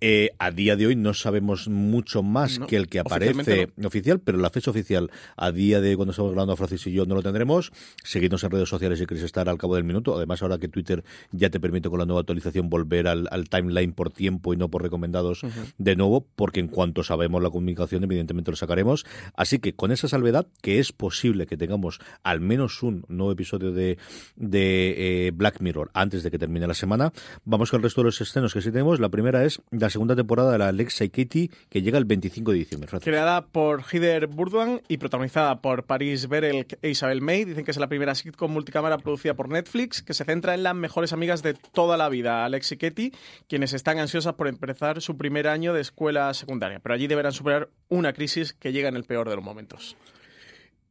[0.00, 4.36] Eh, a día de hoy no sabemos mucho más que el que aparece oficial, pero
[4.36, 7.72] la fecha oficial a día de cuando estamos hablando Francis y yo no lo tendremos.
[8.04, 10.14] Seguidnos en redes sociales si queréis estar al cabo del minuto.
[10.14, 14.10] Además, ahora que Twitter ya te permite con la nueva actualización volver al, timeline por
[14.10, 15.42] tiempo y no por recomendados
[15.78, 19.06] de nuevo, porque en cuanto sabemos la comunicación, evidentemente lo sacaremos.
[19.34, 23.72] Así que con esa salvedad, que es posible que tengamos al menos un nuevo episodio
[23.72, 23.98] de,
[24.36, 27.12] de eh, Black Mirror antes de que termine la semana,
[27.44, 29.00] vamos con el resto de los escenos que sí tenemos.
[29.00, 32.52] La primera es la segunda temporada de la Alexa y Katie, que llega el 25
[32.52, 32.90] de diciembre.
[33.00, 37.44] Creada por Hider Burdwan y protagonizada por Paris Berel e Isabel May.
[37.44, 40.74] Dicen que es la primera sitcom multicámara producida por Netflix, que se centra en las
[40.74, 43.12] mejores amigas de toda la vida, Alex y Katie,
[43.48, 46.80] quienes están ansiosas por empezar su primer año de escuela secundaria.
[46.80, 49.96] Pero allí deberán superar una crisis que llega en el peor de los momentos.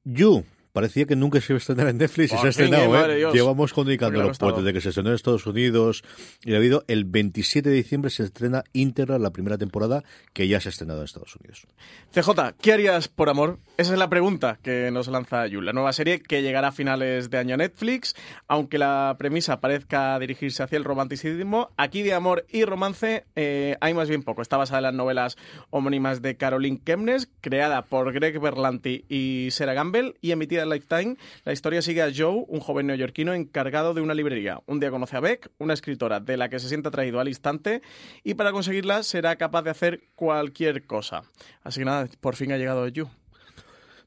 [0.04, 0.46] You,
[0.76, 3.10] parecía que nunca se iba a estrenar en Netflix y se ha estrenado.
[3.10, 3.32] ¿eh?
[3.32, 6.04] Llevamos comunicándolo pues, desde que se estrenó en Estados Unidos
[6.44, 10.60] y ha habido el 27 de diciembre se estrena íntegra la primera temporada que ya
[10.60, 11.66] se ha estrenado en Estados Unidos.
[12.12, 13.58] CJ, ¿qué harías por amor?
[13.78, 15.66] Esa es la pregunta que nos lanza Yul.
[15.66, 18.14] La nueva serie que llegará a finales de año a Netflix,
[18.50, 23.94] aunque la premisa parezca dirigirse hacia el romanticismo, aquí de amor y romance eh, hay
[23.94, 24.42] más bien poco.
[24.42, 25.38] Está basada en las novelas
[25.70, 31.54] homónimas de Caroline Kemnes, creada por Greg Berlanti y Sarah Gamble y emitida Lifetime, la
[31.54, 34.62] historia sigue a Joe, un joven neoyorquino encargado de una librería.
[34.66, 37.82] Un día conoce a Beck, una escritora de la que se siente atraído al instante,
[38.24, 41.24] y para conseguirla será capaz de hacer cualquier cosa.
[41.64, 43.10] Así que nada, por fin ha llegado You.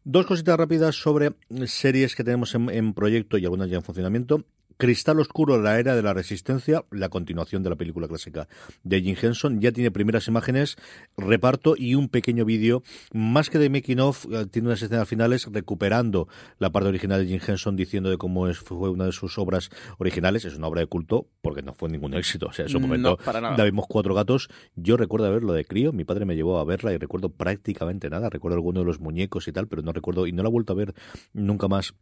[0.05, 1.33] Dos cositas rápidas sobre
[1.67, 4.45] series que tenemos en, proyecto y algunas ya en funcionamiento.
[4.79, 8.47] Cristal Oscuro, la era de la resistencia, la continuación de la película clásica
[8.85, 10.77] de Jim Henson, ya tiene primeras imágenes,
[11.17, 15.49] reparto y un pequeño vídeo, más que de making of, eh, tiene unas escenas finales
[15.51, 16.29] recuperando
[16.61, 19.69] la parte original de Jim Henson diciendo de cómo es, fue una de sus obras
[19.99, 22.79] originales, es una obra de culto porque no fue ningún éxito, o sea, en su
[22.79, 23.19] momento
[23.57, 26.93] no, vimos cuatro gatos, yo recuerdo verlo de crío, mi padre me llevó a verla
[26.93, 30.33] y recuerdo prácticamente nada, recuerdo alguno de los muñecos y tal, pero no recuerdo y
[30.33, 30.95] no la he vuelto a ver
[31.33, 31.95] nunca más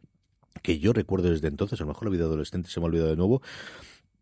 [0.57, 3.09] que yo recuerdo desde entonces, a lo mejor la vida adolescente se me ha olvidado
[3.09, 3.41] de nuevo.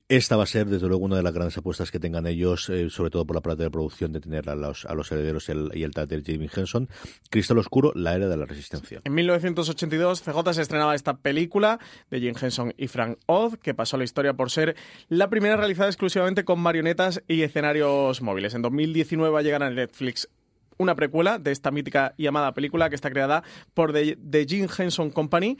[0.08, 2.92] Esta va a ser, desde luego, una de las grandes apuestas que tengan ellos, eh,
[2.92, 5.54] sobre todo por la parte de producción, de tener a los, a los herederos y
[5.54, 6.88] el, y el de Jamie Henson.
[7.32, 9.02] Cristal Oscuro, la era de la resistencia.
[9.04, 11.80] En 1982, CJ se estrenaba esta película
[12.12, 14.76] de Jim Henson y Frank Oz, que pasó la historia por ser
[15.10, 18.54] la primera realizada exclusivamente con marionetas y escenarios móviles.
[18.54, 20.30] En 2019 va a llegar a Netflix
[20.78, 23.44] una precuela de esta mítica y amada película que está creada
[23.74, 25.58] por The, The Jim Henson Company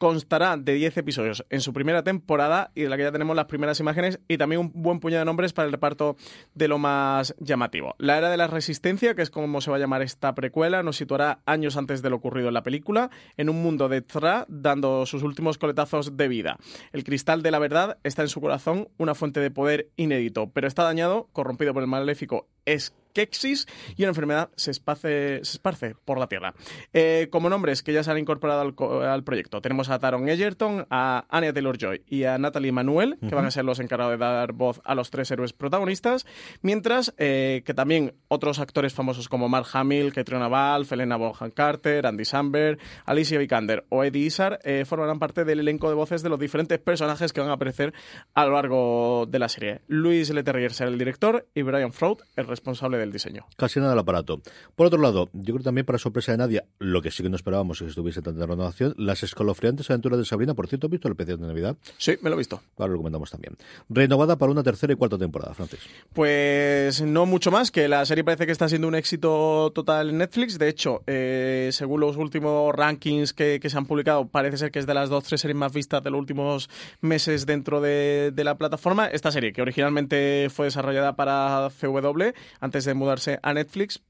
[0.00, 3.44] constará de 10 episodios en su primera temporada y de la que ya tenemos las
[3.44, 6.16] primeras imágenes y también un buen puñado de nombres para el reparto
[6.54, 7.94] de lo más llamativo.
[7.98, 10.96] La Era de la Resistencia, que es como se va a llamar esta precuela, nos
[10.96, 15.04] situará años antes de lo ocurrido en la película, en un mundo de Tra dando
[15.04, 16.56] sus últimos coletazos de vida.
[16.92, 20.66] El cristal de la verdad está en su corazón, una fuente de poder inédito, pero
[20.66, 25.94] está dañado, corrompido por el maléfico es Kexis y una enfermedad se esparce, se esparce
[26.04, 26.54] por la Tierra.
[26.92, 30.86] Eh, como nombres que ya se han incorporado al, al, proyecto, tenemos a Taron Egerton,
[30.90, 33.34] a Anya Taylor-Joy y a Natalie Manuel, que uh -huh.
[33.34, 36.26] van a ser los encargados de dar voz a los tres héroes protagonistas,
[36.62, 42.06] mientras eh, que también otros actores famosos como Mark Hamill, Katrina Val, Helena Bonham Carter,
[42.06, 46.28] Andy Samberg, Alicia Vikander o Eddie Izzard eh, formarán parte del elenco de voces de
[46.28, 47.92] los diferentes personajes que van a aparecer
[48.34, 49.80] a lo largo de la serie.
[49.86, 53.46] Luis Leterrier será el director y Brian Froud el responsable del diseño.
[53.56, 54.40] Casi nada del aparato.
[54.76, 57.36] Por otro lado, yo creo también para sorpresa de nadie, lo que sí que no
[57.36, 61.08] esperábamos es que estuviese tanta renovación, las escalofriantes aventuras de Sabrina, por cierto, ¿has visto
[61.08, 61.76] el especial de Navidad?
[61.98, 62.60] Sí, me lo he visto.
[62.78, 63.56] Ahora lo comentamos también.
[63.88, 65.80] Renovada para una tercera y cuarta temporada, Francis.
[66.12, 70.18] Pues no mucho más, que la serie parece que está siendo un éxito total en
[70.18, 70.58] Netflix.
[70.58, 74.78] De hecho, eh, según los últimos rankings que, que, se han publicado, parece ser que
[74.78, 76.68] es de las dos, tres series más vistas de los últimos
[77.00, 79.06] meses dentro de, de la plataforma.
[79.06, 84.02] Esta serie, que originalmente fue desarrollada para CW, antes de mudarse a Netflix,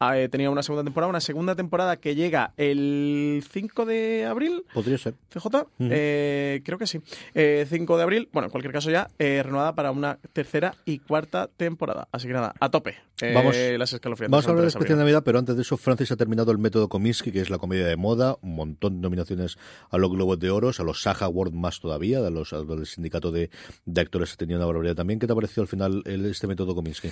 [0.00, 4.64] eh, tenía una segunda temporada, una segunda temporada que llega el 5 de abril.
[4.72, 5.14] Podría ser.
[5.28, 5.66] CJ, uh -huh.
[5.90, 7.00] eh, creo que sí.
[7.34, 11.00] Eh, 5 de abril, bueno, en cualquier caso ya, eh, renovada para una tercera y
[11.00, 12.08] cuarta temporada.
[12.12, 12.96] Así que nada, a tope.
[13.20, 14.30] Eh, vamos, las escalofriantes.
[14.30, 16.58] Vamos a hablar de especial de Navidad, pero antes de eso, Francis ha terminado el
[16.58, 19.58] método Kominsky, que es la comedia de moda, un montón de nominaciones
[19.90, 23.32] a los Globos de Oro, a los Saga Award más todavía, a los, del sindicato
[23.32, 23.50] de,
[23.84, 25.18] de actores que tenía una barbaridad también.
[25.18, 27.10] ¿Qué te ha parecido al final el, este método Kominsky?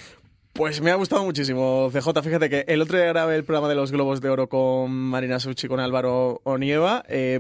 [0.57, 2.23] Pues me ha gustado muchísimo, CJ.
[2.23, 5.39] Fíjate que el otro día grabé el programa de los Globos de Oro con Marina
[5.39, 7.05] Suchi, con Álvaro Onieva.
[7.09, 7.39] Eh,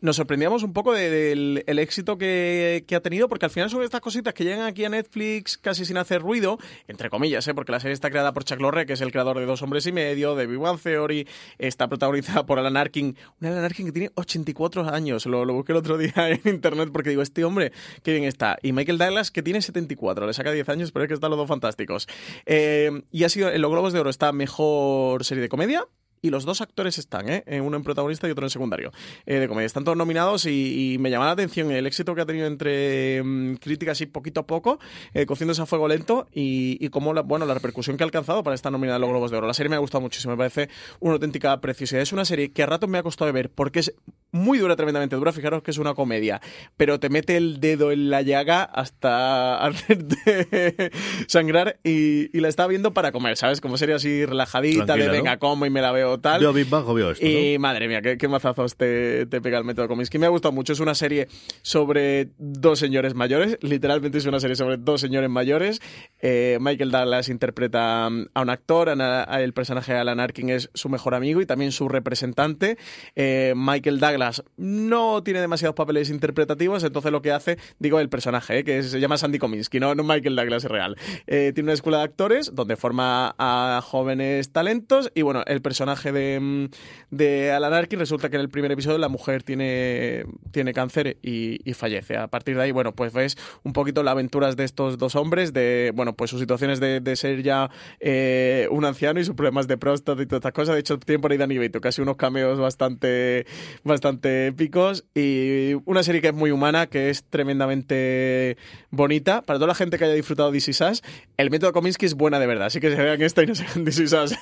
[0.00, 3.82] nos sorprendíamos un poco del de, éxito que, que, ha tenido, porque al final son
[3.82, 6.58] estas cositas que llegan aquí a Netflix casi sin hacer ruido,
[6.88, 7.54] entre comillas, ¿eh?
[7.54, 9.86] porque la serie está creada por Chuck Lorre, que es el creador de Dos Hombres
[9.86, 11.26] y Medio, de Big One Theory,
[11.58, 15.72] está protagonizada por Alan Arkin, un Alan Arkin que tiene 84 años, lo, lo, busqué
[15.72, 19.30] el otro día en internet porque digo, este hombre, qué bien está, y Michael Douglas,
[19.30, 22.08] que tiene 74, le saca 10 años, pero es que están los dos fantásticos.
[22.46, 25.86] Eh, y ha sido, en los Globos de Oro está mejor serie de comedia,
[26.22, 27.44] y los dos actores están, ¿eh?
[27.60, 28.92] uno en protagonista y otro en secundario
[29.26, 29.66] eh, de comedia.
[29.66, 33.20] Están todos nominados y, y, me llama la atención el éxito que ha tenido entre
[33.22, 34.78] um, críticas y poquito a poco,
[35.14, 38.42] eh, cociéndose a fuego lento y, y cómo la, bueno, la repercusión que ha alcanzado
[38.42, 39.46] para estar nominada a los Globos de Oro.
[39.46, 40.68] La serie me ha gustado muchísimo, me parece
[41.00, 42.02] una auténtica preciosidad.
[42.02, 43.94] Es una serie que a ratos me ha costado de ver porque es
[44.32, 45.32] muy dura, tremendamente dura.
[45.32, 46.40] Fijaros que es una comedia,
[46.76, 50.90] pero te mete el dedo en la llaga hasta hacerte
[51.26, 53.60] sangrar y, y, la estaba viendo para comer, ¿sabes?
[53.60, 55.38] Como serie así relajadita, Tranquila, de venga, ¿no?
[55.38, 56.52] como y me la veo tal.
[56.52, 57.60] Big Bang veo esto, Y ¿no?
[57.60, 60.18] madre mía, qué, qué mazazos te, te, pega el método Kominsky.
[60.18, 60.72] Me ha gustado mucho.
[60.72, 61.28] Es una serie
[61.62, 63.58] sobre dos señores mayores.
[63.60, 65.80] Literalmente es una serie sobre dos señores mayores.
[66.20, 68.88] Eh, Michael Douglas interpreta a un actor.
[68.88, 72.78] Ana, el personaje de Alan Arkin es su mejor amigo y también su representante.
[73.14, 78.58] Eh, Michael Douglas no tiene demasiados papeles interpretativos, entonces lo que hace, digo, el personaje,
[78.58, 80.96] eh, que se llama Sandy Kominsky, no, no Michael Douglas es real.
[81.26, 86.70] Tiene una escuela de actores donde forma a jóvenes talentos y bueno, el personaje de,
[87.10, 91.58] de Alan Arkin resulta que en el primer episodio la mujer tiene, tiene cáncer y,
[91.74, 92.16] fallece.
[92.16, 95.52] A partir de ahí, bueno, pues ves un poquito las aventuras de estos dos hombres,
[95.52, 99.68] de, bueno, pues sus situaciones de, de ser ya eh, un anciano y sus problemas
[99.68, 100.74] de próstata y todas estas cosas.
[100.74, 103.46] De hecho, tiene por ahí Danny Beito, casi unos cameos bastante,
[103.84, 108.56] bastante épicos y una serie que es muy humana, que es tremendamente
[108.90, 109.42] bonita.
[109.42, 111.02] Para toda la gente que haya disfrutado de Is Us,
[111.36, 113.64] el método Kominsky es buena de verdad, así que se vean esta y no se
[113.64, 114.34] vean This Is Us.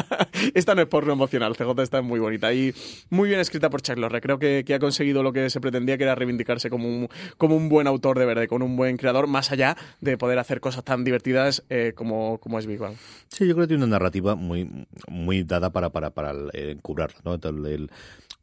[0.54, 2.74] esta no es emocional, CJ está muy bonita y
[3.10, 3.98] muy bien escrita por Chuck.
[4.20, 7.68] Creo que, ha conseguido lo que se pretendía, que era reivindicarse como un, como un
[7.68, 11.04] buen autor de verdad, con un buen creador, más allá de poder hacer cosas tan
[11.04, 12.94] divertidas eh, como, como es Big Bang.
[13.28, 16.76] Sí, yo creo que tiene una narrativa muy, muy dada para, para, para eh,
[17.24, 17.34] ¿no?
[17.34, 17.90] El, el,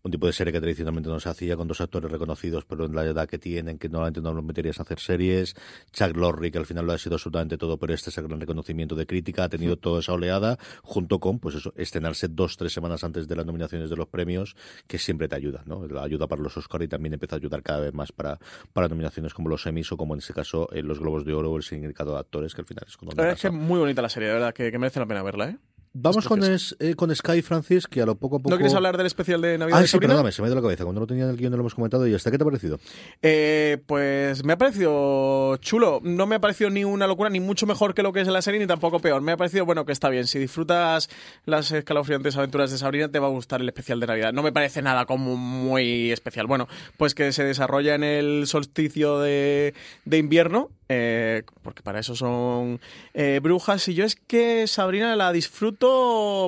[0.04, 2.96] un tipo de serie que tradicionalmente no se hacía con dos actores reconocidos, pero en
[2.96, 5.56] la edad que tienen, que normalmente no los meterías a hacer series.
[5.92, 8.40] Chuck Lorre, que al final lo ha sido absolutamente todo, pero este es el gran
[8.40, 12.74] reconocimiento de crítica, ha tenido toda esa oleada, junto con, pues eso, estrenarse dos, tres
[12.74, 14.56] semanas antes de las nominaciones de los premios,
[14.88, 15.88] que siempre te ayuda, ¿no?
[15.88, 18.40] La ayuda para los Oscar y también empieza a ayudar cada vez más para,
[18.74, 21.52] para nominaciones como los Emmys o como en este caso en los Globos de Oro
[21.52, 24.02] o el Sindicato de Actores, que al final es verdad es que es muy bonita
[24.02, 25.58] la serie, de verdad, que, que merece la pena verla, ¿eh?
[25.94, 28.52] Vamos con, es, eh, con Sky Francis, que a lo poco a poco.
[28.52, 29.80] ¿No quieres hablar del especial de Navidad?
[29.80, 30.14] Ah, de sí, Sabrina?
[30.14, 30.84] perdóname, se me ha ido la cabeza.
[30.84, 32.46] Cuando no tenía en el guion no lo hemos comentado y hasta qué te ha
[32.46, 32.80] parecido.
[33.24, 36.00] Eh, pues me ha parecido chulo.
[36.04, 38.42] No me ha parecido ni una locura, ni mucho mejor que lo que es la
[38.44, 39.22] serie, ni tampoco peor.
[39.22, 40.28] Me ha parecido, bueno, que está bien.
[40.28, 41.10] Si disfrutas
[41.46, 44.32] las escalofriantes aventuras de Sabrina, te va a gustar el especial de Navidad.
[44.32, 46.46] No me parece nada como muy especial.
[46.46, 49.74] Bueno, pues que se desarrolla en el solsticio de,
[50.06, 52.80] de invierno, eh, porque para eso son
[53.14, 53.88] eh, brujas.
[53.88, 55.79] Y yo es que Sabrina la disfruto,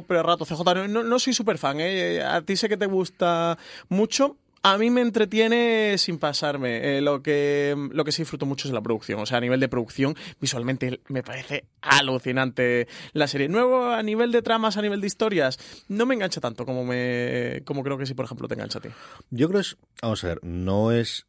[0.08, 0.46] pero rato.
[0.46, 1.78] CJ, no, no, soy súper fan.
[1.80, 2.22] ¿eh?
[2.22, 3.58] A ti sé que te gusta
[3.90, 4.38] mucho.
[4.64, 6.98] A mí me entretiene sin pasarme.
[6.98, 9.20] Eh, lo, que, lo que sí disfruto mucho es la producción.
[9.20, 13.48] O sea, a nivel de producción, visualmente me parece alucinante la serie.
[13.50, 17.64] Nuevo, a nivel de tramas, a nivel de historias, no me engancha tanto como, me,
[17.66, 18.90] como creo que sí, por ejemplo, te engancha a ti.
[19.32, 19.78] Yo creo es.
[20.02, 21.26] Vamos a ver, no es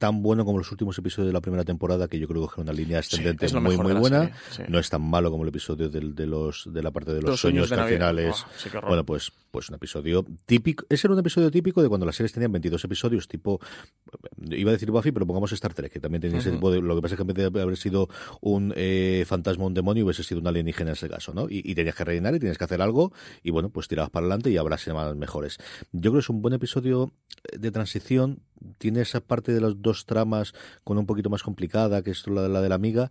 [0.00, 2.58] tan bueno como los últimos episodios de la primera temporada, que yo creo que es
[2.58, 4.20] una línea ascendente muy, muy de buena.
[4.20, 4.62] serie, sí.
[4.68, 7.32] No es tan malo como el episodio del- de, los, de la parte de los,
[7.32, 8.24] Los sueños, sueños de que al Navidad.
[8.24, 8.42] final es.
[8.42, 8.88] Oh, sí, qué horror.
[8.88, 10.86] bueno, pues, pues un episodio típico.
[10.88, 13.60] Ese era un episodio típico de cuando las series tenían 22 episodios, tipo.
[14.48, 16.80] Iba a decir Buffy, pero pongamos Star Trek, que también tenía ese tipo de.
[16.80, 18.08] Lo que pasa es que en vez de haber sido
[18.40, 21.46] un eh, fantasma, un demonio, hubiese sido un alienígena en ese caso, ¿no?
[21.50, 24.24] Y, y tenías que rellenar y tenías que hacer algo, y bueno, pues tirabas para
[24.24, 25.58] adelante y habrá semanas mejores.
[25.92, 27.12] Yo creo que es un buen episodio
[27.52, 28.40] de transición.
[28.78, 32.48] Tiene esa parte de las dos tramas con un poquito más complicada, que es la,
[32.48, 33.10] la de la amiga.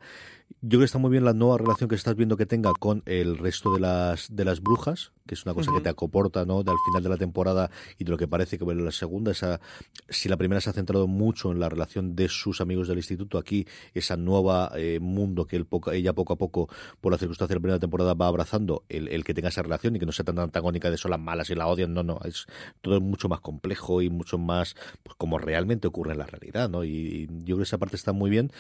[0.61, 3.01] Yo creo que está muy bien la nueva relación que estás viendo que tenga con
[3.05, 6.63] el resto de las de las brujas, que es una cosa que te acoporta, ¿no?
[6.63, 9.31] De al final de la temporada y de lo que parece que va la segunda.
[9.31, 9.61] Esa,
[10.09, 13.37] si la primera se ha centrado mucho en la relación de sus amigos del instituto,
[13.37, 16.67] aquí esa nueva eh, mundo que él poco- ella poco a poco,
[16.99, 19.95] por la circunstancia de la primera temporada, va abrazando, el, el que tenga esa relación
[19.95, 21.93] y que no sea tan antagónica de son las malas y la odian.
[21.93, 22.47] No, no, es
[22.81, 26.69] todo es mucho más complejo y mucho más pues, como realmente ocurre en la realidad,
[26.69, 26.83] ¿no?
[26.83, 28.51] Y, y yo creo que esa parte está muy bien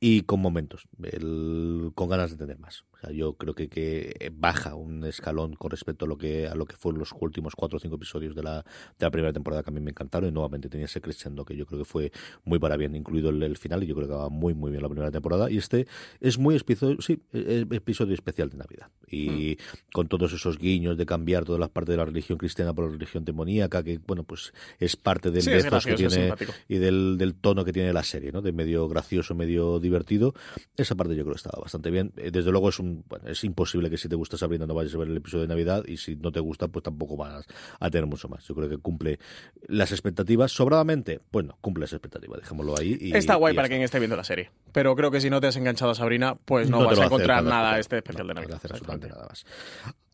[0.00, 2.84] y con momentos, el- con ganas de tener más.
[2.92, 6.54] O sea, yo creo que, que baja un escalón con respecto a lo que a
[6.54, 9.62] lo que fueron los últimos cuatro o cinco episodios de la, de la primera temporada
[9.62, 12.10] que a mí me encantaron y nuevamente tenía ese crescendo que yo creo que fue
[12.44, 14.82] muy para bien, incluido el, el final y yo creo que va muy muy bien
[14.82, 15.86] la primera temporada y este
[16.20, 19.56] es muy episodio, sí, es episodio especial de Navidad y
[19.92, 22.92] con todos esos guiños de cambiar todas las partes de la religión cristiana por la
[22.92, 26.28] religión demoníaca que bueno pues es parte del Sí, es que tiene
[26.68, 28.42] y del, del tono que tiene la serie, ¿no?
[28.42, 30.34] De medio gracioso, medio divertido.
[30.76, 32.12] Esa parte yo creo que estaba bastante bien.
[32.16, 34.94] Eh, Desde luego es un bueno, es imposible que si te gusta Sabrina no vayas
[34.94, 37.46] a ver el episodio de Navidad y si no te gusta pues tampoco vas
[37.80, 38.46] a tener mucho más.
[38.46, 39.18] Yo creo que cumple
[39.66, 41.20] las expectativas sobradamente.
[41.32, 42.96] Bueno, cumple las expectativas, dejémoslo ahí.
[43.00, 44.50] Y, Está guay y para quien esté viendo la serie.
[44.72, 47.42] Pero creo que si no te has enganchado a Sabrina, pues no, vas a encontrar
[47.42, 48.56] nada este especial no, de no a Navidad.
[48.56, 49.44] hacer absolutamente nada más.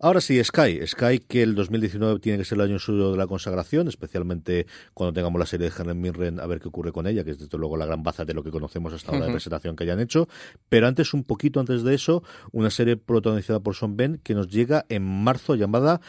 [0.01, 0.85] Ahora sí, Sky.
[0.87, 5.13] Sky, que el 2019 tiene que ser el año suyo de la consagración, especialmente cuando
[5.13, 7.57] tengamos la serie de Helen Mirren, a ver qué ocurre con ella, que es desde
[7.57, 10.29] luego la gran baza de lo que conocemos hasta ahora de presentación que hayan hecho.
[10.69, 14.49] Pero antes, un poquito antes de eso, una serie protagonizada por Son Ben que nos
[14.49, 16.01] llega en marzo llamada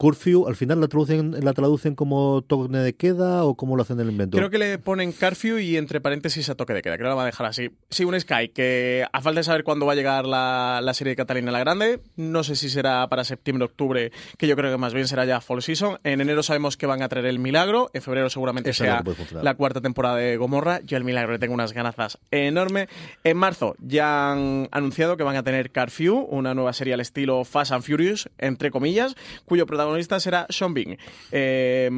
[0.00, 0.48] Curfew.
[0.48, 4.06] Al final la traducen, la traducen como toque de queda o cómo lo hacen en
[4.06, 4.38] el invento.
[4.38, 6.96] Creo que le ponen curfew y entre paréntesis a toque de queda.
[6.96, 7.70] Creo que la va a dejar así.
[7.90, 11.10] Sí, un Sky que a falta de saber cuándo va a llegar la, la serie
[11.10, 14.78] de Catalina la Grande, no sé si será para septiembre, octubre, que yo creo que
[14.78, 15.98] más bien será ya fall season.
[16.02, 19.04] En enero sabemos que van a traer el Milagro, en febrero seguramente Esa sea
[19.42, 20.80] la cuarta temporada de Gomorra.
[20.80, 22.88] Yo el Milagro le tengo unas ganazas enormes.
[23.22, 27.44] En marzo ya han anunciado que van a tener Curfew, una nueva serie al estilo
[27.44, 29.89] Fast and Furious, entre comillas, cuyo protagonista
[30.20, 30.96] será Sean Bean.
[31.32, 31.88] Eh,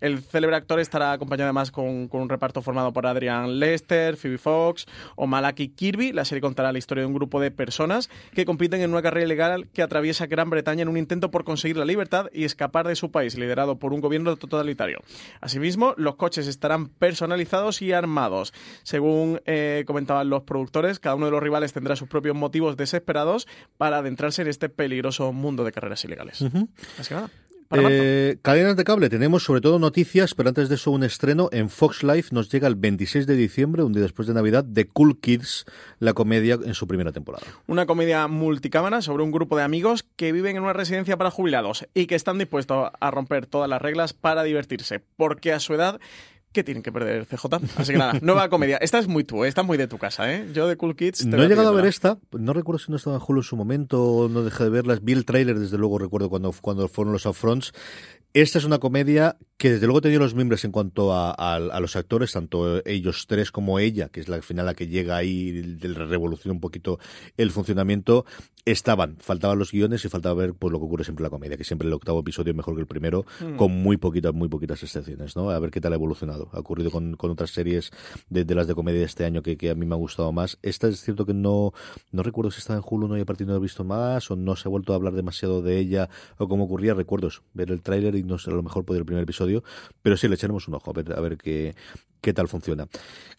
[0.00, 4.38] el célebre actor estará acompañado además con, con un reparto formado por Adrian Lester, Phoebe
[4.38, 4.86] Fox
[5.16, 6.12] o Malaki Kirby.
[6.12, 9.26] La serie contará la historia de un grupo de personas que compiten en una carrera
[9.26, 12.96] ilegal que atraviesa Gran Bretaña en un intento por conseguir la libertad y escapar de
[12.96, 15.00] su país, liderado por un gobierno totalitario.
[15.40, 18.52] Asimismo, los coches estarán personalizados y armados.
[18.82, 23.46] Según eh, comentaban los productores, cada uno de los rivales tendrá sus propios motivos desesperados
[23.76, 26.42] para adentrarse en este peligroso mundo de carreras ilegales.
[26.98, 27.30] Así que nada.
[27.72, 31.70] Eh, cadenas de cable, tenemos sobre todo noticias, pero antes de eso un estreno en
[31.70, 35.18] Fox Life nos llega el 26 de diciembre, un día después de Navidad, de Cool
[35.20, 35.64] Kids,
[35.98, 37.46] la comedia en su primera temporada.
[37.66, 41.86] Una comedia multicámara sobre un grupo de amigos que viven en una residencia para jubilados
[41.94, 46.00] y que están dispuestos a romper todas las reglas para divertirse, porque a su edad
[46.52, 47.46] ¿Qué tienen que perder CJ?
[47.76, 48.76] Así que nada, nueva comedia.
[48.76, 49.48] Esta es muy tú, ¿eh?
[49.48, 50.46] esta es muy de tu casa, ¿eh?
[50.52, 51.24] Yo de Cool Kids.
[51.26, 53.56] No he llegado a ver esta, no recuerdo si no estaba en Hulu en su
[53.56, 57.12] momento, o no dejé de verlas, vi el tráiler, desde luego recuerdo cuando, cuando fueron
[57.12, 57.72] los upfronts.
[58.34, 61.80] Esta es una comedia que desde luego tenía los miembros en cuanto a, a- a
[61.80, 65.16] los actores, tanto ellos tres como ella, que es la al final la que llega
[65.16, 66.98] ahí, del revoluciona un poquito
[67.36, 68.24] el funcionamiento.
[68.64, 71.56] Estaban, faltaban los guiones y faltaba ver pues lo que ocurre siempre en la comedia,
[71.56, 73.24] que siempre el octavo episodio es mejor que el primero,
[73.56, 75.50] con muy poquitas, muy poquitas excepciones, ¿no?
[75.50, 76.48] A ver qué tal ha evolucionado.
[76.52, 77.90] Ha ocurrido con, con otras series
[78.30, 80.30] de, de las de comedia de este año que, que a mí me ha gustado
[80.32, 80.58] más.
[80.62, 81.72] Esta es cierto que no,
[82.12, 84.36] no recuerdo si estaba en Hulu no y a partir no he visto más, o
[84.36, 87.70] no se ha vuelto a hablar demasiado de ella, o cómo ocurría, recuerdo eso, ver
[87.70, 89.64] el tráiler y no sé, a lo mejor puede el primer episodio,
[90.02, 91.74] pero sí le echaremos un ojo a ver, a ver qué,
[92.22, 92.88] qué tal funciona.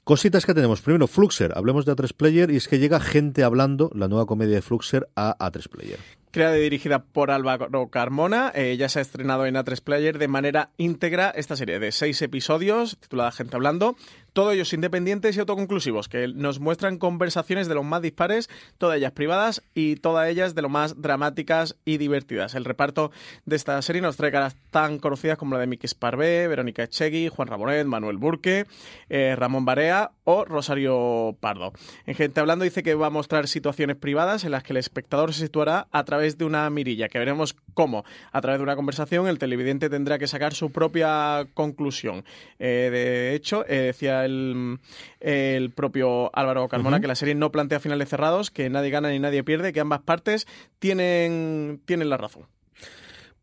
[0.03, 0.81] Cositas que tenemos.
[0.81, 1.53] Primero, Fluxer.
[1.55, 5.07] Hablemos de A3 Player y es que llega gente hablando, la nueva comedia de Fluxer,
[5.15, 5.99] a A3 Player.
[6.31, 10.27] Creada y dirigida por Álvaro Carmona, eh, ya se ha estrenado en A3 Player de
[10.27, 13.95] manera íntegra esta serie de seis episodios, titulada Gente Hablando,
[14.33, 19.11] todos ellos independientes y autoconclusivos, que nos muestran conversaciones de los más dispares, todas ellas
[19.11, 22.55] privadas y todas ellas de lo más dramáticas y divertidas.
[22.55, 23.11] El reparto
[23.45, 27.29] de esta serie nos trae caras tan conocidas como la de Miki Sparvé, Verónica Echegui,
[27.29, 28.65] Juan Ramonet, Manuel Burque,
[29.09, 31.73] eh, Ramón Barea o Rosario Pardo.
[32.05, 35.33] En Gente Hablando dice que va a mostrar situaciones privadas en las que el espectador
[35.33, 39.27] se situará a través de una mirilla, que veremos cómo, a través de una conversación,
[39.27, 42.23] el televidente tendrá que sacar su propia conclusión.
[42.59, 44.79] Eh, de hecho, eh, decía el,
[45.19, 49.19] el propio Álvaro Carmona, que la serie no plantea finales cerrados, que nadie gana ni
[49.19, 50.47] nadie pierde, que ambas partes
[50.79, 52.47] tienen, tienen la razón.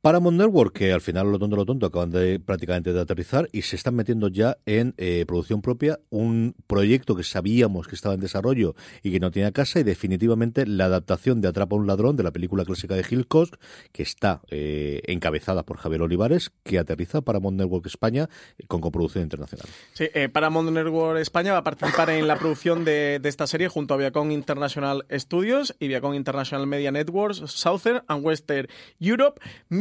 [0.03, 3.62] Paramount Network, que al final lo tonto lo tonto acaban de prácticamente de aterrizar y
[3.62, 8.20] se están metiendo ya en eh, producción propia un proyecto que sabíamos que estaba en
[8.20, 12.16] desarrollo y que no tenía casa y definitivamente la adaptación de Atrapa a un ladrón
[12.16, 13.59] de la película clásica de Hitchcock
[13.92, 18.30] que está eh, encabezada por Javier Olivares que aterriza Paramount Network España
[18.68, 19.66] con coproducción internacional.
[19.92, 23.68] Sí, eh, Paramount Network España va a participar en la producción de, de, esta serie
[23.68, 28.66] junto a Viacom International Studios y Viacom International Media Networks Southern and Western
[28.98, 29.38] Europe.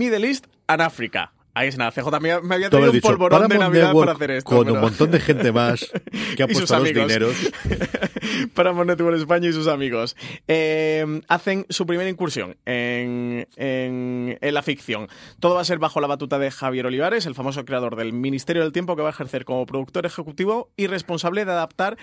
[0.10, 1.32] Middle East and Africa.
[1.56, 4.50] Ahí es nada, CJ me, me había traído un polvorón de Navidad para hacer esto.
[4.50, 4.76] Con pero...
[4.76, 5.92] un montón de gente más
[6.38, 7.36] que ha puesto los dineros.
[8.54, 10.16] Paramount Network España y sus amigos.
[10.48, 15.08] Eh, hacen su primera incursión en, en, en, la ficción.
[15.40, 18.62] Todo va a ser bajo la batuta de Javier Olivares, el famoso creador del Ministerio
[18.62, 21.98] del Tiempo, que va a ejercer como productor ejecutivo y responsable de adaptar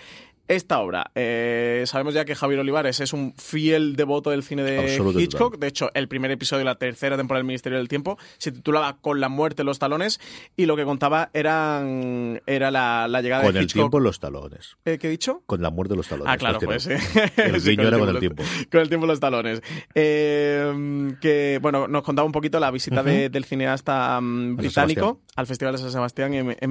[0.49, 1.11] esta obra.
[1.15, 5.53] Eh, sabemos ya que Javier Olivares es un fiel devoto del cine de Hitchcock.
[5.53, 5.61] Total.
[5.61, 8.99] De hecho, el primer episodio de la tercera temporada del Ministerio del Tiempo se titulaba
[9.01, 10.21] Con la muerte los talones
[10.57, 13.75] y lo que contaba eran, era la, la llegada con de Hitchcock.
[13.75, 14.77] Con el tiempo los talones.
[14.85, 15.43] ¿Eh, ¿Qué he dicho?
[15.47, 16.33] Con la muerte los talones.
[16.33, 16.91] Ah, claro, pues sí.
[17.37, 18.43] El sí, guiño era con el tiempo.
[18.71, 19.63] Con el tiempo los talones.
[19.95, 23.07] Eh, que, bueno, nos contaba un poquito la visita uh -huh.
[23.07, 26.71] de, del cineasta um, británico al Festival de San Sebastián en, en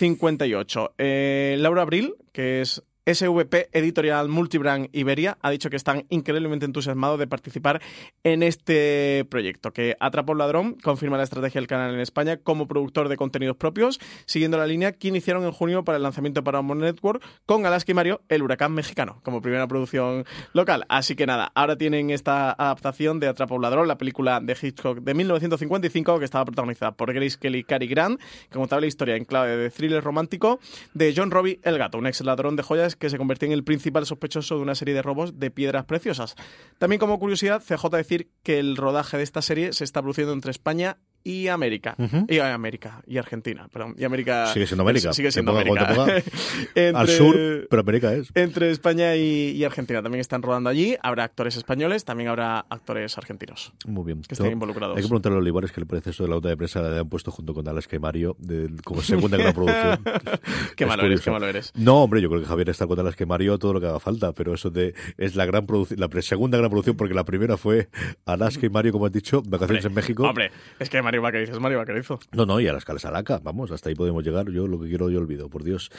[0.00, 0.94] 1958.
[0.98, 7.18] Eh, Laura Abril, que es SVP Editorial Multibrand Iberia ha dicho que están increíblemente entusiasmados
[7.18, 7.80] de participar
[8.24, 12.68] en este proyecto, que Atrapa un ladrón confirma la estrategia del canal en España como
[12.68, 16.58] productor de contenidos propios, siguiendo la línea que iniciaron en junio para el lanzamiento para
[16.58, 20.84] Paramount Network con Alaska y Mario, el huracán mexicano, como primera producción local.
[20.88, 25.00] Así que nada, ahora tienen esta adaptación de Atrapa un ladrón, la película de Hitchcock
[25.00, 28.20] de 1955, que estaba protagonizada por Grace Kelly Cary Grant,
[28.50, 30.60] que contaba la historia en clave de thriller romántico
[30.94, 33.64] de John Robbie el gato, un ex ladrón de joyas que se convirtió en el
[33.64, 36.34] principal sospechoso de una serie de robos de piedras preciosas.
[36.78, 40.50] También como curiosidad, CJ decir que el rodaje de esta serie se está produciendo entre
[40.50, 41.94] España y América.
[41.98, 42.26] Uh -huh.
[42.28, 43.02] Y América.
[43.06, 43.68] Y Argentina.
[43.72, 43.94] Perdón.
[43.98, 44.46] Y América.
[44.48, 45.12] Sigue siendo América.
[45.12, 46.22] Sigue siendo ponga, América.
[46.74, 48.30] Entre, Al sur, pero América es.
[48.34, 50.02] Entre España y, y, Argentina.
[50.02, 50.96] También están rodando allí.
[51.02, 53.72] Habrá actores españoles, también habrá actores argentinos.
[53.86, 54.22] Muy bien.
[54.22, 54.96] Que estén involucrados.
[54.96, 56.98] Hay que preguntarle a Olivares qué le parece esto de la nota de prensa que
[56.98, 60.00] han puesto junto con Alaska y Mario de, como segunda gran producción.
[60.76, 61.72] qué malo eres, qué malo eres.
[61.74, 64.00] No, hombre, yo creo que Javier está con Alaska y Mario todo lo que haga
[64.00, 65.66] falta, pero eso de, es la gran
[65.96, 67.88] la segunda gran producción porque la primera fue
[68.24, 70.22] Alaska y Mario, como has dicho, vacaciones hombre, en México.
[70.24, 72.20] Hombre, es que Mario Vaquerizo es Mario Vaquerizo.
[72.30, 74.48] No, no, y a las Calesalaca, vamos, hasta ahí podemos llegar.
[74.52, 75.90] Yo lo que quiero yo olvido, por Dios.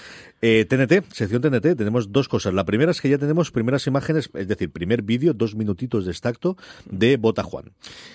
[0.41, 2.53] Eh, TNT, sección TNT, tenemos dos cosas.
[2.53, 6.11] La primera es que ya tenemos primeras imágenes, es decir, primer vídeo, dos minutitos de
[6.11, 6.55] extracto
[6.85, 7.73] de Bota Juan.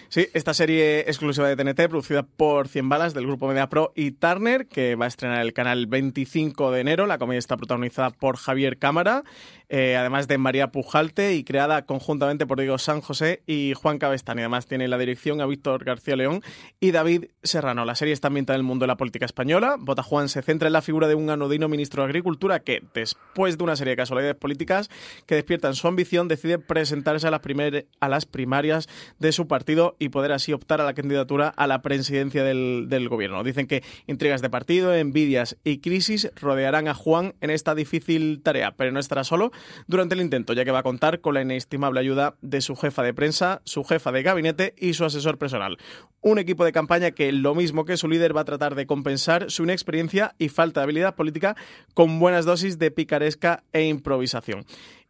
[0.08, 4.12] Sí, esta serie exclusiva de TNT, producida por 100 balas del grupo Media Pro y
[4.12, 7.06] Turner, que va a estrenar el canal 25 de enero.
[7.06, 9.22] La comedia está protagonizada por Javier Cámara,
[9.68, 14.42] eh, además de María Pujalte y creada conjuntamente por Diego San José y Juan Cabestani.
[14.42, 16.42] Además tiene la dirección a Víctor García León
[16.80, 17.84] y David Serrano.
[17.84, 19.76] La serie está ambientada en el mundo de la política española.
[19.78, 23.64] Botajuan se centra en la figura de un anodino ministro de Agricultura que, después de
[23.64, 24.88] una serie de casualidades políticas
[25.26, 28.88] que despiertan su ambición, decide presentarse a las, primer, a las primarias
[29.18, 33.08] de su partido y poder así optar a la candidatura a la presidencia del, del
[33.08, 33.42] gobierno.
[33.42, 38.72] Dicen que intrigas de partido, envidias y crisis rodearán a Juan en esta difícil tarea,
[38.76, 39.50] pero no estará solo
[39.86, 43.02] durante el intento, ya que va a contar con la inestimable ayuda de su jefa
[43.02, 45.78] de prensa, su jefa de gabinete y su asesor personal.
[46.20, 49.50] Un equipo de campaña que, lo mismo que su líder, va a tratar de compensar
[49.50, 51.56] su inexperiencia y falta de habilidad política
[51.94, 54.64] con buenas dosis de picaresca e improvisación.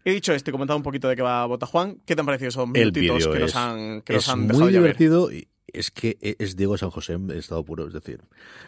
[0.05, 1.99] He dicho esto y comentado un poquito de qué va Bota Juan.
[2.07, 4.81] ¿Qué te han parecido esos minutitos que nos han, que nos han muy dejado ya
[4.81, 4.97] ver?
[4.97, 5.31] divertido
[5.79, 8.21] es que e, es Diego San José en estado puro, es decir,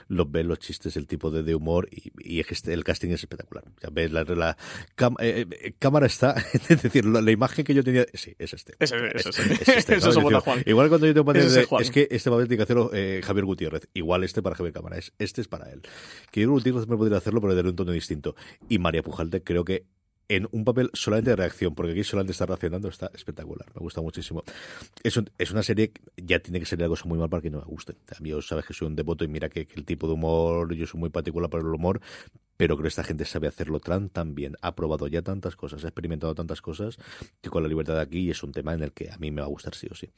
[0.09, 3.21] los ves los chistes, el tipo de, de humor y, y este- el casting es
[3.23, 3.65] espectacular.
[3.81, 4.57] Sea, ves la, la
[4.97, 6.35] cam- eh, eh, cámara está,
[6.69, 8.75] es decir, la, la imagen que yo tenía, sí, es este.
[8.79, 9.09] Es este, ¿no?
[9.19, 10.63] Eso es Es Bota decir, Juan.
[10.67, 13.89] Igual cuando yo tengo de, es que este papel tiene que hacerlo eh, Javier Gutiérrez.
[13.95, 14.99] Igual este para Javier Cámara.
[14.99, 15.83] Es, este es para él.
[16.31, 18.35] Que Javier Gutiérrez me podría hacerlo, pero de un tono distinto.
[18.69, 19.87] Y María Pujalte creo que
[20.29, 23.67] en un papel solamente de reacción, porque aquí solamente está reaccionando, está espectacular.
[23.75, 24.43] Me gusta muchísimo.
[25.03, 27.59] Es, es una serie que ya tiene que ser algo muy mal para que no
[27.59, 27.95] me guste.
[28.15, 30.75] A mí, sabes que soy un devoto y mira que, que el tipo de humor,
[30.75, 32.01] yo soy muy particular para el humor,
[32.59, 34.57] pero creo que esta gente sabe hacerlo tan, tan bien.
[34.63, 36.99] Ha probado ya tantas cosas, ha experimentado tantas cosas,
[37.41, 39.41] que con la libertad de aquí es un tema en el que a mí me
[39.41, 40.11] va a gustar sí o sí.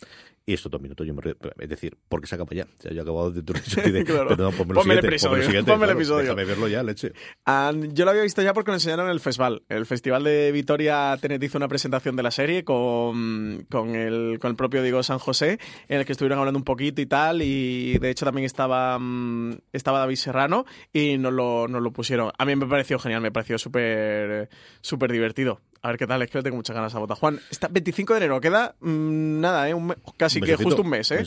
[0.46, 1.20] Y esto dos minutos, yo me.
[1.58, 2.64] Es decir, porque se acaba ya.
[2.64, 3.52] O sea, yo he acabado de tu
[3.92, 4.30] de, Claro.
[4.30, 6.22] pero no, ponme Ponme el episodio, ponme siguiente, ponme el claro, episodio.
[6.22, 7.12] Déjame verlo ya, leche.
[7.44, 9.62] Ah, yo lo había visto ya porque lo enseñaron en el festival.
[9.68, 14.50] El festival de Vitoria Tenet hizo una presentación de la serie con, con, el, con
[14.50, 17.42] el propio Diego San José, en el que estuvieron hablando un poquito y tal.
[17.42, 22.29] Y de hecho también estaba, mm, estaba David Serrano y nos lo, nos lo pusieron.
[22.38, 24.48] A mí me pareció genial, me pareció súper
[24.80, 25.60] súper divertido.
[25.82, 27.14] A ver qué tal, es que le tengo muchas ganas a Bota.
[27.14, 29.72] Juan, está 25 de enero, queda mm, nada, ¿eh?
[29.74, 31.20] Un casi Un que justo un mes, ¿eh?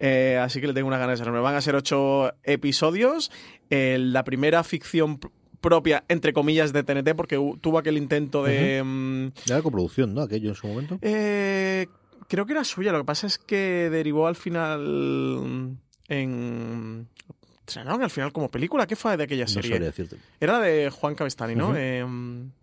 [0.00, 1.42] Eh, así que le tengo unas ganas enormes.
[1.42, 3.30] Van a ser ocho episodios.
[3.68, 5.30] Eh, la primera ficción pr-
[5.60, 8.82] propia, entre comillas, de TNT, porque tuvo aquel intento de...
[8.82, 10.22] mm, Era coproducción, ¿no?
[10.22, 10.98] Aquello en su momento.
[11.02, 11.86] eh,
[12.28, 12.92] creo que era suya.
[12.92, 15.76] Lo que pasa es que derivó al final
[16.08, 17.08] en...
[17.68, 18.86] ¿Estrenaron al final como película?
[18.86, 19.78] ¿Qué fue de aquella serie?
[19.78, 20.16] decirte.
[20.40, 21.74] Era de Juan Cabestani, ¿no?
[21.76, 22.02] Eh,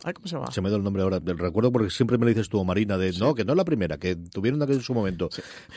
[0.03, 0.51] ay, ¿Cómo se llama?
[0.51, 1.19] Se me da el nombre ahora.
[1.23, 3.99] Recuerdo porque siempre me lo dices tú, Marina, de no, que no es la primera,
[3.99, 5.29] que tuvieron en su momento.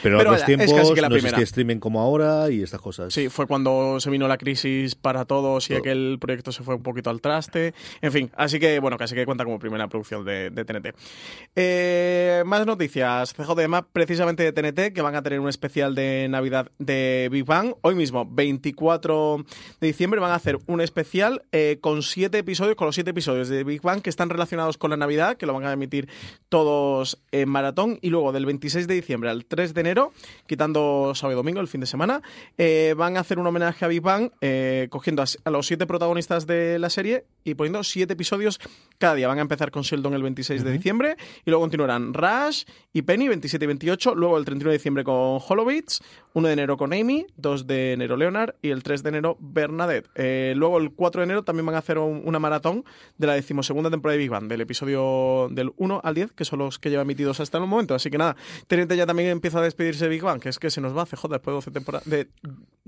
[0.03, 1.37] Pero, Pero a los es tiempos casi que la no primera.
[1.37, 3.13] existía streaming como ahora y estas cosas.
[3.13, 5.79] Sí, fue cuando se vino la crisis para todos y Todo.
[5.81, 7.75] aquel proyecto se fue un poquito al traste.
[8.01, 10.95] En fin, así que bueno, casi que cuenta como primera producción de, de TNT.
[11.55, 13.35] Eh, más noticias.
[13.35, 17.75] CJM, precisamente de TNT, que van a tener un especial de Navidad de Big Bang.
[17.83, 19.18] Hoy mismo, 24
[19.81, 23.49] de diciembre, van a hacer un especial eh, con siete episodios, con los siete episodios
[23.49, 26.09] de Big Bang que están relacionados con la Navidad, que lo van a emitir
[26.49, 27.99] todos en maratón.
[28.03, 30.13] Y luego del 26 de diciembre al 3 de enero,
[30.47, 32.23] quitando sábado y domingo, el fin de semana,
[32.57, 35.87] eh, van a hacer un homenaje a Big Bang, eh, cogiendo a, a los siete
[35.87, 38.61] protagonistas de la serie y poniendo siete episodios
[38.99, 39.29] cada día.
[39.29, 43.29] Van a empezar con Sheldon el 26 de diciembre y luego continuarán Rush y Penny
[43.29, 46.01] 27 y 28, luego el 31 de diciembre con Holovitz,
[46.35, 50.09] 1 de enero con Amy, 2 de enero Leonard y el 3 de enero Bernadette.
[50.15, 52.85] Eh, luego el 4 de enero también van a hacer un- una maratón
[53.17, 56.61] de la decimosegunda temporada de Big Bang, del episodio del 1 al 10, que son
[56.61, 57.95] los que lleva emitidos hasta el momento.
[57.95, 58.37] Así que nada,
[58.67, 61.03] TNT ya también empieza a despedirse de Big Bang, que es que se nos va
[61.03, 62.09] a CJ después de 12 temporadas.
[62.09, 62.29] De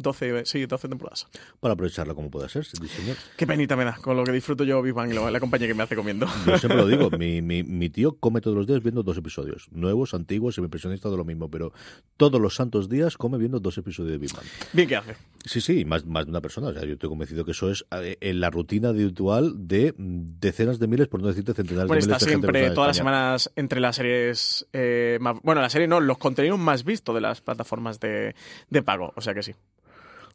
[0.00, 1.26] 12, sí, 12 temporadas.
[1.60, 3.16] Para aprovecharla como pueda ser, sí, señor.
[3.36, 5.74] Qué penita me da con lo que disfruto yo Big Bang y la compañía que
[5.74, 6.26] me hace comiendo.
[6.46, 9.68] Yo siempre lo digo, mi, mi, mi tío come todos los días viendo dos episodios.
[9.70, 11.72] Nuevos, antiguos, semipresionistas, de lo mismo, pero
[12.16, 14.46] todos los santos días come viendo dos episodios de Big Bang.
[14.72, 15.16] Bien que hace.
[15.44, 16.68] Sí, sí, más, más de una persona.
[16.68, 20.78] O sea, yo estoy convencido que eso es eh, en la rutina habitual de decenas
[20.78, 23.80] de miles, por no decirte centenares Bueno, de miles está siempre, todas las semanas, entre
[23.80, 25.36] las series eh, más...
[25.42, 28.34] Bueno, la serie no, los contenidos más vistos de las plataformas de,
[28.68, 29.54] de pago, o sea que sí.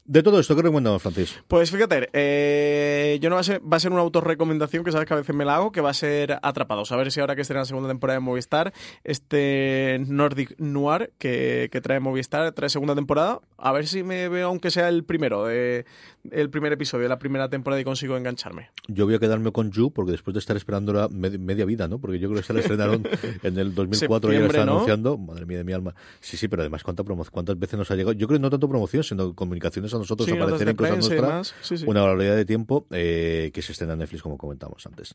[0.07, 1.41] De todo esto, ¿qué recomendamos, Francis?
[1.47, 5.07] Pues fíjate, eh, yo no va a ser, va a ser una autorrecomendación que sabes
[5.07, 6.91] que a veces me la hago, que va a ser Atrapados.
[6.91, 8.71] A ver si ahora que esté en la segunda temporada de Movistar,
[9.03, 14.49] este Nordic Noir que, que trae Movistar, trae segunda temporada, a ver si me veo
[14.49, 15.87] aunque sea el primero, de,
[16.31, 18.69] el primer episodio de la primera temporada y consigo engancharme.
[18.87, 21.87] Yo voy a quedarme con You, porque después de estar esperando la med- media vida,
[21.87, 21.99] ¿no?
[21.99, 23.03] Porque yo creo que se la estrenaron
[23.43, 24.71] en el 2004 y ya la están ¿no?
[24.73, 25.17] anunciando.
[25.17, 25.95] Madre mía de mi alma.
[26.19, 28.13] Sí, sí, pero además, ¿cuánta promo- ¿cuántas veces nos ha llegado?
[28.13, 31.21] Yo creo que no tanto promoción, sino comunicaciones a nosotros, Sí, aparecer en cosas nuestras.
[31.21, 31.55] demás.
[31.61, 31.85] Sí, sí.
[31.87, 35.13] Una barbaridad de tiempo eh, que se estrena en Netflix, como comentamos antes.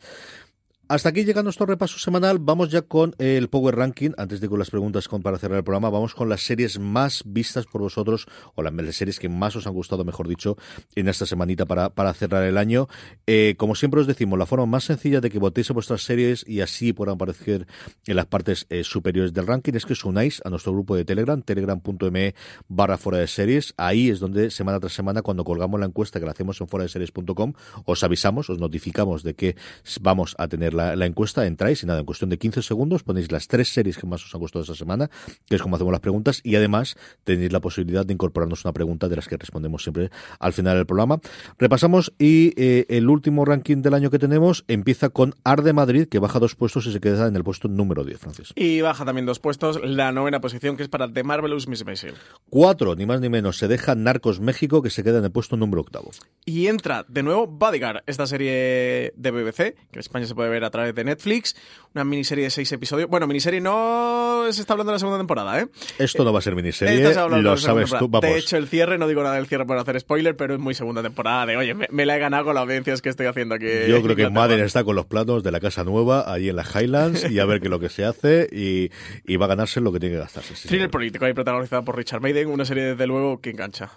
[0.91, 2.41] Hasta aquí llega nuestro repaso semanal.
[2.41, 4.11] Vamos ya con el Power Ranking.
[4.17, 7.67] Antes de con las preguntas para cerrar el programa, vamos con las series más vistas
[7.67, 8.27] por vosotros,
[8.57, 10.57] o las, las series que más os han gustado, mejor dicho,
[10.97, 12.89] en esta semanita para, para cerrar el año.
[13.29, 16.45] Eh, como siempre os decimos, la forma más sencilla de que votéis a vuestras series
[16.45, 17.69] y así puedan aparecer
[18.07, 21.05] en las partes eh, superiores del ranking es que os unáis a nuestro grupo de
[21.05, 22.35] Telegram, telegram.me
[22.67, 23.75] barra fuera de series.
[23.77, 26.83] Ahí es donde semana tras semana, cuando colgamos la encuesta que la hacemos en fuera
[26.83, 27.53] de series.com,
[27.85, 29.55] os avisamos, os notificamos de que
[30.01, 33.31] vamos a tener la, la encuesta, entráis y nada, en cuestión de 15 segundos ponéis
[33.33, 35.11] las tres series que más os han gustado esa semana,
[35.49, 39.09] que es como hacemos las preguntas, y además tenéis la posibilidad de incorporarnos una pregunta
[39.09, 41.21] de las que respondemos siempre al final del programa.
[41.59, 46.19] Repasamos y eh, el último ranking del año que tenemos empieza con Arde Madrid, que
[46.19, 48.53] baja dos puestos y se queda en el puesto número 10, Francis.
[48.57, 52.15] Y baja también dos puestos la novena posición, que es para The Marvelous Miss Maisel.
[52.51, 55.57] Cuatro, ni más ni menos, se deja Narcos México, que se queda en el puesto
[55.57, 56.11] número octavo.
[56.45, 60.65] Y entra de nuevo Bodyguard, esta serie de BBC, que en España se puede ver
[60.65, 61.55] a través de Netflix,
[61.95, 63.09] una miniserie de seis episodios.
[63.09, 65.69] Bueno, miniserie no se está hablando de la segunda temporada, ¿eh?
[65.99, 68.23] Esto no va a ser miniserie, lo sabes tú, vamos.
[68.23, 70.75] De hecho, el cierre, no digo nada del cierre por hacer spoiler, pero es muy
[70.75, 73.67] segunda temporada de, oye, me, la he ganado con las audiencias que estoy haciendo aquí.
[73.89, 76.75] Yo creo que Madden está con los platos de la casa nueva, ahí en las
[76.75, 79.93] Highlands, y a ver qué es lo que se hace, y, va a ganarse lo
[79.93, 80.55] que tiene que gastarse.
[80.69, 83.91] Thriller político, ahí protagonizada por Richard Maiden, una serie desde luego que engancha.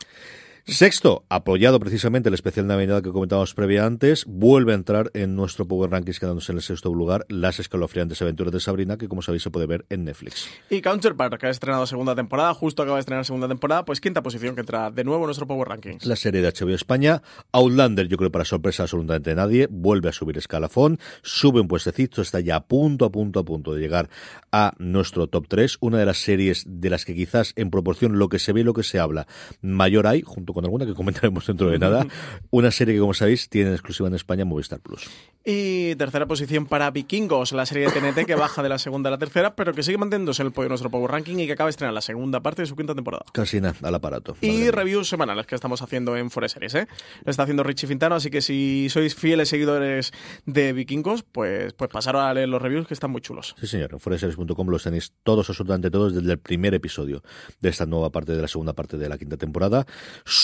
[0.66, 5.68] Sexto, apoyado precisamente el especial Navidad que comentábamos previa antes, vuelve a entrar en nuestro
[5.68, 9.43] Power Rankings quedándose en el sexto lugar las escalofriantes aventuras de Sabrina, que como sabéis
[9.43, 10.47] se puede ver en Netflix.
[10.70, 14.24] Y Counterpart, que ha estrenado segunda temporada, justo acaba de estrenar segunda temporada, pues quinta
[14.24, 16.05] posición que entra de nuevo en nuestro Power Rankings.
[16.05, 20.14] La serie de HBO España, Outlander, yo creo para sorpresa absolutamente de nadie, vuelve a
[20.14, 24.09] subir escalafón, sube un puestecito, está ya a punto, a punto, a punto de llegar
[24.53, 28.30] a nuestro top 3, una de las series de las que quizás en proporción lo
[28.30, 29.28] que se ve y lo que se habla
[29.61, 32.06] mayor hay, junto con alguna que comentaremos dentro de nada.
[32.51, 35.10] Una serie que, como sabéis, tiene exclusiva en España Movistar Plus.
[35.45, 39.12] Y tercera posición para Vikingos, la serie de TNT que baja de la segunda a
[39.12, 41.51] la tercera, pero que sigue manteniéndose en el podio de nuestro Power Ranking y que
[41.51, 43.26] acaba de estrenar la segunda parte de su quinta temporada.
[43.34, 44.38] Casi nada, al aparato.
[44.39, 46.88] Y reviews semanales que estamos haciendo en Foreseries, ¿eh?
[47.26, 50.14] Lo está haciendo Richie Fintano, así que si sois fieles seguidores
[50.45, 53.54] de Vikingos, pues, pues pasaros a leer los reviews que están muy chulos.
[53.60, 53.91] Sí, señor.
[53.91, 57.22] En foreseries.com los tenéis todos, absolutamente todos, desde el primer episodio
[57.60, 59.86] de esta nueva parte de la segunda parte de la quinta temporada.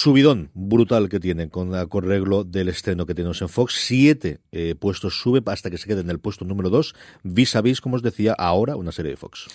[0.02, 3.74] Subidón brutal que tienen con el arreglo del estreno que tenemos en Fox.
[3.86, 7.62] Siete eh, puestos sube hasta que se quede en el puesto número 2, vis a
[7.62, 9.48] vis, como os decía, ahora una serie de Fox.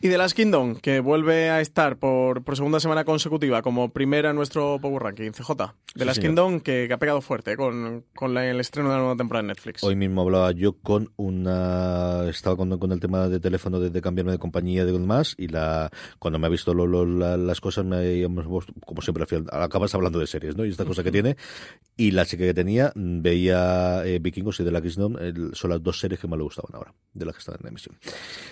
[0.00, 4.30] Y The Last Kingdom, que vuelve a estar por, por segunda semana consecutiva como primera
[4.30, 5.50] en nuestro Power Ranking, CJ.
[5.94, 9.40] The Last Kingdom, que, ha pegado fuerte con, con el estreno de la nueva temporada
[9.42, 9.82] en Netflix.
[9.82, 12.28] Hoy mismo hablaba yo con una...
[12.28, 15.90] Estaba con, con el tema de teléfono de, cambiarme de compañía de más y la
[16.18, 18.24] cuando me ha visto las cosas, me,
[18.84, 20.64] como siempre, acabas hablando de series, ¿no?
[20.64, 21.36] Y esta cosa que tiene.
[21.96, 25.16] Y la chica que tenía veía eh, Vikingos y The Last Kingdom,
[25.52, 27.96] son las dos series que más le gustaban ahora, de las que están en emisión.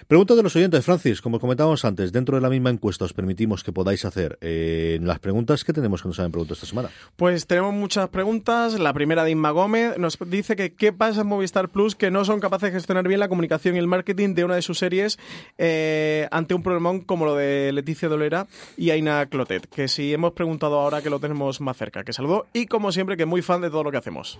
[0.06, 3.64] Pregunta de los oyentes, Francis, como comentábamos antes, dentro de la misma encuesta os permitimos
[3.64, 5.64] que podáis hacer eh, las preguntas.
[5.64, 6.90] ¿Qué tenemos que nos han preguntado esta semana?
[7.16, 8.78] Pues tenemos muchas preguntas.
[8.78, 12.24] La primera de Inma Gómez nos dice que qué pasa en Movistar Plus que no
[12.24, 15.18] son capaces de gestionar bien la comunicación y el marketing de una de sus series
[15.58, 19.66] eh, ante un problemón como lo de Leticia Dolera y Aina Clotet.
[19.66, 22.04] Que si hemos preguntado ahora que lo tenemos más cerca.
[22.04, 24.38] Que saludó y como siempre que muy fan de todo lo que hacemos.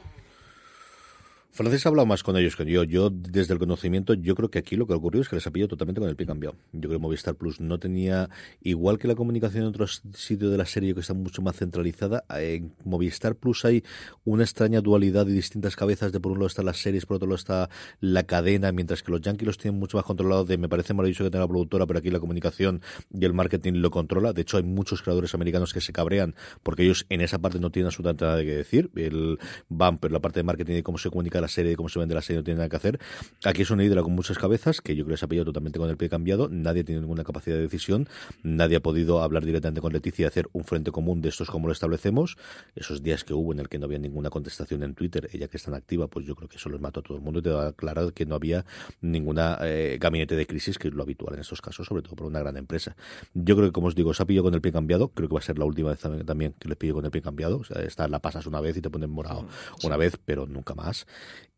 [1.55, 2.83] Francis ha hablado más con ellos que yo.
[2.83, 5.47] Yo, desde el conocimiento, yo creo que aquí lo que ha ocurrido es que les
[5.47, 6.57] ha pillado totalmente con el pie cambiado.
[6.73, 8.29] Yo creo que Movistar Plus no tenía,
[8.61, 12.25] igual que la comunicación en otros sitios de la serie que está mucho más centralizada,
[12.29, 13.85] en Movistar Plus hay
[14.25, 16.11] una extraña dualidad y distintas cabezas.
[16.11, 19.13] De por un lado están las series, por otro lado está la cadena, mientras que
[19.13, 20.49] los yankees los tienen mucho más controlados.
[20.49, 22.83] De me parece maravilloso que tenga la productora, pero aquí la comunicación
[23.13, 24.33] y el marketing lo controla.
[24.33, 26.35] De hecho, hay muchos creadores americanos que se cabrean
[26.65, 28.91] porque ellos en esa parte no tienen absolutamente nada que decir.
[28.97, 29.39] El
[29.69, 31.99] van, pero la parte de marketing y cómo se comunica la serie, de cómo se
[31.99, 32.99] vende la serie, no tiene nada que hacer.
[33.45, 35.79] Aquí es una hidra con muchas cabezas, que yo creo que se ha pillado totalmente
[35.79, 36.49] con el pie cambiado.
[36.49, 38.09] Nadie tiene ninguna capacidad de decisión.
[38.43, 41.67] Nadie ha podido hablar directamente con Leticia y hacer un frente común de estos como
[41.67, 42.37] lo establecemos.
[42.75, 45.57] Esos días que hubo en el que no había ninguna contestación en Twitter, ella que
[45.57, 47.43] es tan activa, pues yo creo que eso los mató a todo el mundo y
[47.43, 48.65] te da claro que no había
[49.01, 52.27] ninguna eh, gabinete de crisis, que es lo habitual en estos casos, sobre todo por
[52.27, 52.97] una gran empresa.
[53.35, 55.09] Yo creo que, como os digo, se ha pillado con el pie cambiado.
[55.09, 57.23] Creo que va a ser la última vez también que les pillo con el pie
[57.23, 57.59] cambiado.
[57.59, 59.47] O sea, esta la pasas una vez y te ponen morado
[59.83, 61.07] una vez, pero nunca más.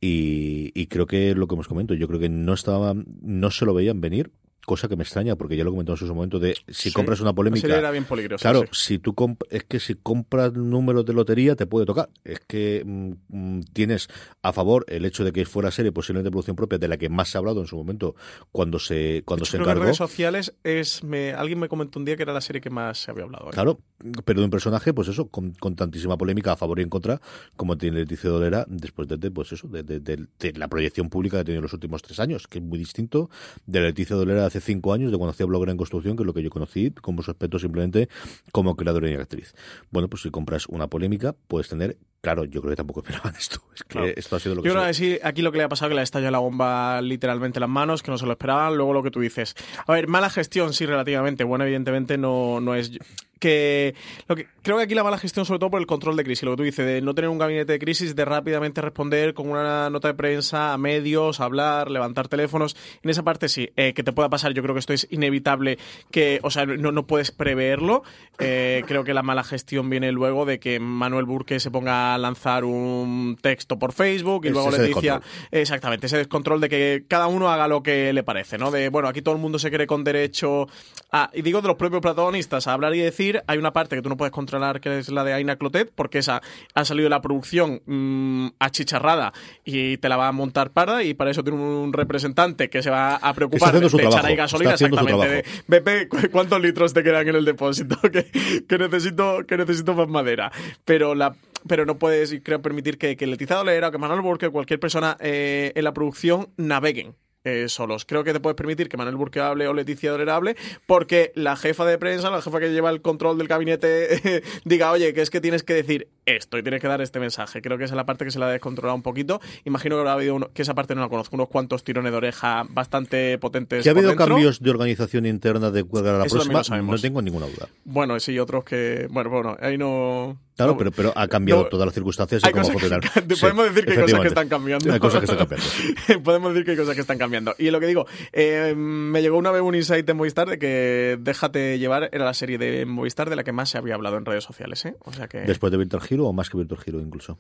[0.01, 3.75] Y, creo que lo que hemos comentado, yo creo que no estaba, no se lo
[3.75, 4.31] veían venir
[4.67, 7.33] cosa que me extraña porque ya lo comentamos en su momento de si compras una
[7.33, 9.15] polémica era bien peligrosa claro si tú
[9.49, 12.11] es que si compras números de lotería te puede tocar.
[12.25, 14.09] Es que mm, mm, tienes
[14.43, 17.09] a favor el hecho de que fuera serie posiblemente de producción propia de la que
[17.09, 18.17] más se ha hablado en su momento
[18.51, 22.17] cuando se cuando se encargó en redes sociales es me, alguien me comentó un día
[22.17, 23.53] que era la serie que más se había hablado ¿eh?
[23.53, 23.79] claro
[24.25, 27.21] pero de un personaje pues eso con, tantísima polémica a favor y en contra
[27.57, 31.45] como tiene Leticia Dolera después de, pues eso de, de, la proyección pública que ha
[31.45, 33.31] tenido en los últimos tres años que es muy distinto
[33.67, 36.35] de Leticia Dolera hace cinco años, de cuando hacía blogger en construcción, que es lo
[36.35, 38.09] que yo conocí, como su aspecto simplemente
[38.53, 39.55] como creadora y actriz.
[39.91, 43.61] Bueno, pues si compras una polémica, puedes tener Claro, yo creo que tampoco esperaban esto.
[43.73, 45.65] Es que esto ha sido lo que Yo creo que sí, aquí lo que le
[45.65, 48.19] ha pasado es que le ha estallado la bomba literalmente en las manos, que no
[48.19, 48.77] se lo esperaban.
[48.77, 49.55] Luego lo que tú dices.
[49.87, 51.45] A ver, mala gestión, sí, relativamente.
[51.45, 52.91] Bueno, evidentemente no, no es
[53.39, 53.95] que
[54.29, 56.45] lo que creo que aquí la mala gestión sobre todo por el control de crisis,
[56.45, 59.49] lo que tú dices, de no tener un gabinete de crisis, de rápidamente responder con
[59.49, 64.03] una nota de prensa a medios, hablar, levantar teléfonos, en esa parte sí, eh, que
[64.03, 65.79] te pueda pasar, yo creo que esto es inevitable,
[66.11, 68.03] que, o sea, no, no puedes preverlo,
[68.39, 72.19] eh, creo que la mala gestión viene luego de que Manuel Burque se ponga a
[72.19, 75.21] lanzar un texto por Facebook y luego le decía,
[75.51, 78.71] exactamente, ese descontrol de que cada uno haga lo que le parece, ¿no?
[78.71, 80.69] De, bueno, aquí todo el mundo se cree con derecho
[81.13, 84.03] a, y digo de los propios protagonistas, a hablar y decir hay una parte que
[84.03, 86.43] tú no puedes controlar, que es la de Aina Clotet, porque esa
[86.75, 89.33] ha salido de la producción mmm, achicharrada
[89.65, 92.91] y te la va a montar para, y para eso tiene un representante que se
[92.91, 95.45] va a preocupar de echar ahí gasolina, exactamente.
[95.69, 97.97] De, BP, ¿cuántos litros te quedan en el depósito?
[98.13, 98.31] que,
[98.69, 100.53] que, necesito, que necesito más madera.
[100.85, 101.35] Pero la
[101.67, 104.79] pero no puedes, creo, permitir que, que Leticia Dolera o que Manuel Burke o cualquier
[104.79, 107.17] persona eh, en la producción naveguen
[107.47, 108.05] eh, solos.
[108.05, 111.55] Creo que te puedes permitir que Manuel Burke hable o Leticia Dolera hable porque la
[111.55, 115.31] jefa de prensa, la jefa que lleva el control del gabinete, diga, oye, que es
[115.31, 117.63] que tienes que decir esto y tienes que dar este mensaje.
[117.63, 119.41] Creo que esa es la parte que se la ha descontrolado un poquito.
[119.65, 122.19] Imagino que habrá habido uno, que esa parte no la conozco, unos cuantos tirones de
[122.19, 123.85] oreja bastante potentes.
[123.85, 126.83] ¿Que ha habido cambios de organización interna de cuadra a la próxima?
[126.83, 127.69] No tengo ninguna duda.
[127.85, 129.07] Bueno, sí, otros que.
[129.09, 130.37] Bueno, bueno, ahí no.
[130.57, 133.01] Claro, pero, pero ha cambiado todas las circunstancias y cómo funcionar.
[133.41, 134.93] podemos decir que hay cosas que están cambiando.
[134.93, 136.23] Hay cosas que están cambiando.
[136.25, 137.36] podemos decir que hay cosas que están cambiando.
[137.59, 141.19] Y lo que digo, eh, me llegó una vez un insight de Movistar de que
[141.21, 144.25] Déjate llevar era la serie de Movistar de la que más se había hablado en
[144.25, 144.85] redes sociales.
[144.85, 144.95] ¿eh?
[145.01, 145.41] O sea que...
[145.41, 147.39] Después de Virtual Hero o más que Virtual Hero incluso.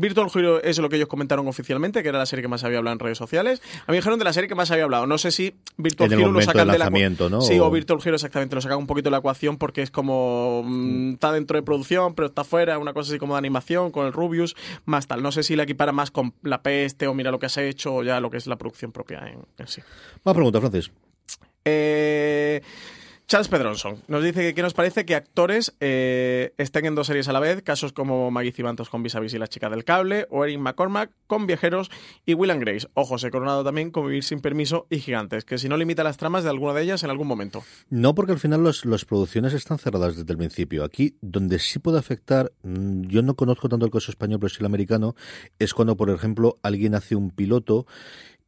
[0.00, 2.78] Virtual Hero es lo que ellos comentaron oficialmente, que era la serie que más había
[2.78, 3.62] hablado en redes sociales.
[3.86, 5.06] A mí dijeron de la serie que más había hablado.
[5.06, 7.40] No sé si Virtual Hero lo sacan de la ¿no?
[7.40, 10.62] Sí, o Virtual Hero exactamente lo sacan un poquito de la ecuación porque es como
[10.64, 14.06] mm, está dentro de producción, pero está fuera, una cosa así como de animación con
[14.06, 15.22] el Rubius, más tal.
[15.22, 17.96] No sé si la equipara más con la peste o mira lo que has hecho
[17.96, 19.82] o ya lo que es la producción propia en, en sí.
[20.24, 20.90] Más pregunta, Francis.
[21.64, 22.62] Eh
[23.28, 27.28] Charles Pedronson nos dice que qué nos parece que actores eh, estén en dos series
[27.28, 29.84] a la vez, casos como Maggie Cibantos con Vis a Vis y La chica del
[29.84, 31.90] cable, o Erin McCormack con Viajeros
[32.24, 32.88] y Will and Grace.
[32.94, 36.16] Ojo, se coronado también con Vivir sin permiso y Gigantes, que si no limita las
[36.16, 37.62] tramas de alguna de ellas en algún momento.
[37.90, 40.82] No, porque al final las producciones están cerradas desde el principio.
[40.82, 44.56] Aquí, donde sí puede afectar, mm, yo no conozco tanto el caso español, pero sí
[44.60, 45.14] el americano,
[45.58, 47.86] es cuando, por ejemplo, alguien hace un piloto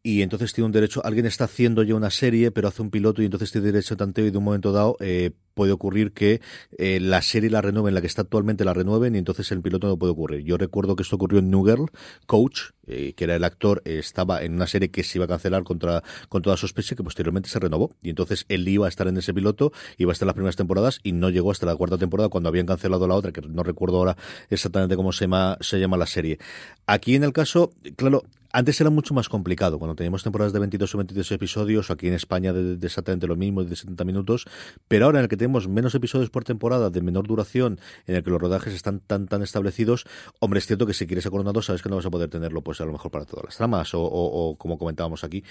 [0.02, 3.20] y entonces tiene un derecho, alguien está haciendo ya una serie, pero hace un piloto
[3.20, 6.40] y entonces tiene derecho a tanteo y de un momento dado eh, puede ocurrir que
[6.78, 9.88] eh, la serie la renueven, la que está actualmente la renueven y entonces el piloto
[9.88, 10.42] no puede ocurrir.
[10.42, 11.90] Yo recuerdo que esto ocurrió en New Girl,
[12.26, 15.64] Coach, eh, que era el actor, estaba en una serie que se iba a cancelar
[15.64, 19.18] contra, con toda sospecha que posteriormente se renovó y entonces él iba a estar en
[19.18, 21.98] ese piloto, iba a estar en las primeras temporadas y no llegó hasta la cuarta
[21.98, 24.16] temporada cuando habían cancelado la otra, que no recuerdo ahora
[24.48, 26.38] exactamente cómo se llama, se llama la serie.
[26.86, 28.22] Aquí en el caso, claro,
[28.52, 32.08] antes era mucho más complicado, cuando teníamos temporadas de 22 o 23 episodios, o aquí
[32.08, 34.46] en España de, exactamente lo mismo, de 70 minutos,
[34.88, 38.22] pero ahora en el que tenemos menos episodios por temporada, de menor duración, en el
[38.22, 40.06] que los rodajes están tan tan establecidos,
[40.38, 42.80] hombre, es cierto que si quieres acordonar sabes que no vas a poder tenerlo, pues
[42.80, 45.42] a lo mejor para todas las tramas, o, o como comentábamos aquí,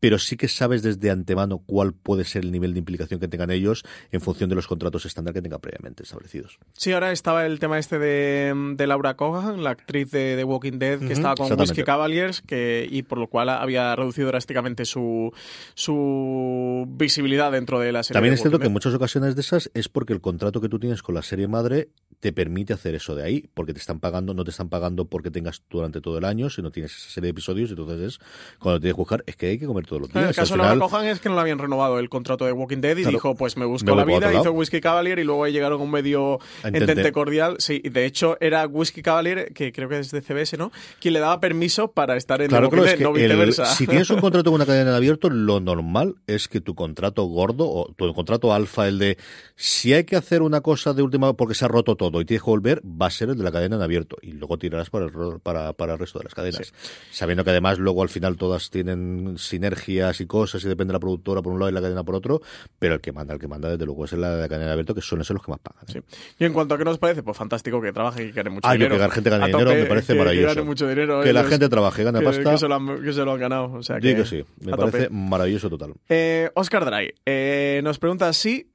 [0.00, 3.50] pero sí que sabes desde antemano cuál puede ser el nivel de implicación que tengan
[3.50, 6.58] ellos en función de los contratos estándar que tengan previamente establecidos.
[6.72, 10.78] Sí, ahora estaba el tema este de, de Laura Cogan, la actriz de, The Walking
[10.78, 15.32] Dead, que estaba con Whiskey Cavaliers, que, y por lo cual había reducido drásticamente su,
[15.74, 18.16] su visibilidad dentro de la serie.
[18.16, 20.78] También es cierto que en muchas ocasiones de esas es porque el contrato que tú
[20.78, 21.90] tienes con la serie madre
[22.20, 25.30] te permite hacer eso de ahí, porque te están pagando, no te están pagando porque
[25.30, 28.20] tengas durante todo el año, sino tienes esa serie de episodios, entonces es
[28.58, 30.28] cuando tienes que buscar, es que hay que comer todos los días.
[30.28, 32.82] el caso de Laura Cohan es que no le habían renovado el contrato de Walking
[32.82, 35.80] Dead y dijo, pues me busco la vida, hizo Whiskey Cavalier y luego ahí llegaron
[35.80, 37.10] un medio entente.
[37.12, 37.56] cordial.
[37.58, 40.72] Sí, de hecho era Whiskey Cavalier, que creo que es de CBS, ¿no?
[41.00, 43.64] Quien le daba permiso para estar en claro, Walking Dead, no viceversa.
[43.64, 47.24] si tienes un contrato con una cadena en abierto, lo normal es que tu contrato
[47.24, 49.16] gordo o tu contrato alfa, el de
[49.56, 52.42] si hay que hacer una cosa de última porque se ha roto todo y tienes
[52.42, 55.06] que volver, va a ser el de la cadena en abierto y luego tirarás para
[55.06, 56.72] el, para, para el resto de las cadenas.
[57.10, 61.00] Sabiendo que además luego al final todas tienen sinergias y cosas y depende de la
[61.00, 62.40] productora por un lado y la cadena por otro,
[62.78, 64.94] pero el que manda, el que manda desde luego es la de la cadena abierto,
[64.94, 65.84] que son esos los que más pagan.
[65.94, 66.02] ¿eh?
[66.38, 68.68] Y en cuanto a qué nos parece, pues fantástico que trabaje y que gane mucho
[68.68, 68.96] ah, dinero.
[68.96, 70.54] que la gente gane dinero me parece maravilloso.
[70.54, 72.52] Que, mucho dinero, que la gente trabaje, gane pasta.
[72.52, 73.72] Que se, lo han, que se lo han ganado.
[73.72, 75.94] O sea, que, que sí, me parece maravilloso total.
[76.08, 78.70] Eh, Oscar Dry eh, nos pregunta si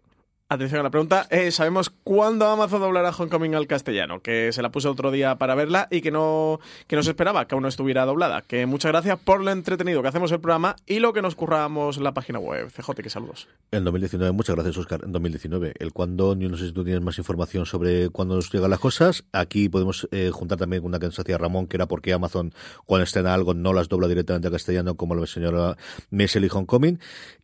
[0.47, 1.25] Atención a la pregunta.
[1.31, 4.19] Eh, ¿Sabemos cuándo Amazon doblará Homecoming al castellano?
[4.19, 7.47] Que se la puse otro día para verla y que no, que no se esperaba
[7.47, 8.43] que aún no estuviera doblada.
[8.43, 11.97] Que muchas gracias por lo entretenido que hacemos el programa y lo que nos curramos
[11.97, 12.69] la página web.
[12.69, 13.47] CJ, que saludos.
[13.71, 15.01] En 2019, muchas gracias, Oscar.
[15.03, 18.69] En 2019, el cuándo, no sé si tú tienes más información sobre cuándo nos llegan
[18.69, 19.25] las cosas.
[19.31, 22.53] Aquí podemos eh, juntar también una que nos hacía Ramón, que era porque Amazon,
[22.85, 25.75] cuando estrena algo, no las dobla directamente al castellano, como lo señora
[26.11, 26.99] Messel y Homecoming.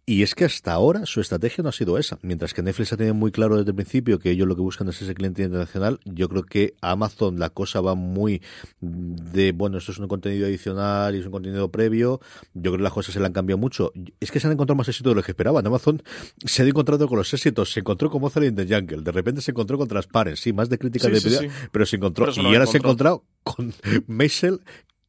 [0.05, 2.17] Y es que hasta ahora su estrategia no ha sido esa.
[2.21, 4.87] Mientras que Netflix ha tenido muy claro desde el principio que ellos lo que buscan
[4.89, 8.41] es ese cliente internacional, yo creo que a Amazon la cosa va muy
[8.79, 12.19] de, bueno, esto es un contenido adicional y es un contenido previo.
[12.53, 13.91] Yo creo que las cosas se le han cambiado mucho.
[14.19, 15.65] Es que se han encontrado más éxito de lo que esperaban.
[15.65, 16.01] Amazon
[16.45, 17.71] se ha encontrado con los éxitos.
[17.71, 19.01] Se encontró con Mozart in the Jungle.
[19.01, 20.37] De repente se encontró con Transparent.
[20.37, 22.31] Sí, más de crítica de sí, pero se encontró.
[22.35, 23.73] y ahora se ha encontrado con
[24.07, 24.61] Maisel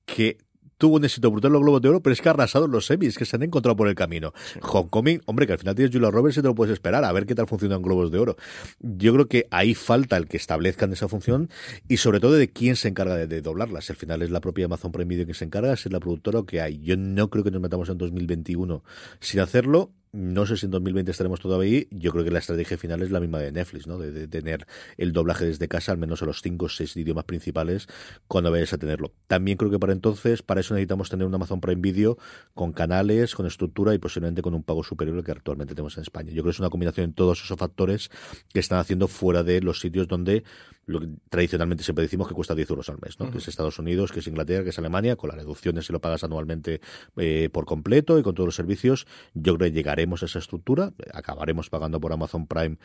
[0.07, 0.39] que
[0.83, 2.87] tuvo un éxito brutal en los Globos de Oro, pero es que ha arrasado los
[2.87, 4.33] semis que se han encontrado por el camino.
[4.63, 7.25] Homecoming, hombre, que al final tienes Julia Roberts y te lo puedes esperar a ver
[7.25, 8.37] qué tal funciona en Globos de Oro.
[8.81, 11.51] Yo creo que ahí falta el que establezcan esa función
[11.87, 13.91] y sobre todo de quién se encarga de, de doblarlas.
[13.91, 16.47] Al final es la propia Amazon Prime Video que se encarga, es la productora o
[16.47, 16.81] que hay.
[16.81, 18.83] Yo no creo que nos metamos en 2021
[19.21, 21.89] sin hacerlo no sé si en 2020 estaremos todavía ahí.
[21.91, 23.99] Yo creo que la estrategia final es la misma de Netflix, ¿no?
[23.99, 24.67] De, de tener
[24.99, 27.89] el doblaje desde casa, al menos en los cinco o seis idiomas principales,
[28.29, 29.13] cuando vayas a tenerlo.
[29.27, 32.19] También creo que para entonces, para eso necesitamos tener un Amazon Prime Video
[32.53, 36.03] con canales, con estructura y posiblemente con un pago superior al que actualmente tenemos en
[36.03, 36.31] España.
[36.31, 38.11] Yo creo que es una combinación de todos esos factores
[38.53, 40.45] que están haciendo fuera de los sitios donde
[40.85, 43.31] lo que tradicionalmente siempre decimos que cuesta 10 euros al mes, ¿no?
[43.31, 46.01] Que es Estados Unidos, que es Inglaterra, que es Alemania, con las reducciones si lo
[46.01, 46.81] pagas anualmente
[47.17, 49.07] eh, por completo y con todos los servicios.
[49.33, 52.77] Yo creo que llegaremos a esa estructura, acabaremos pagando por Amazon Prime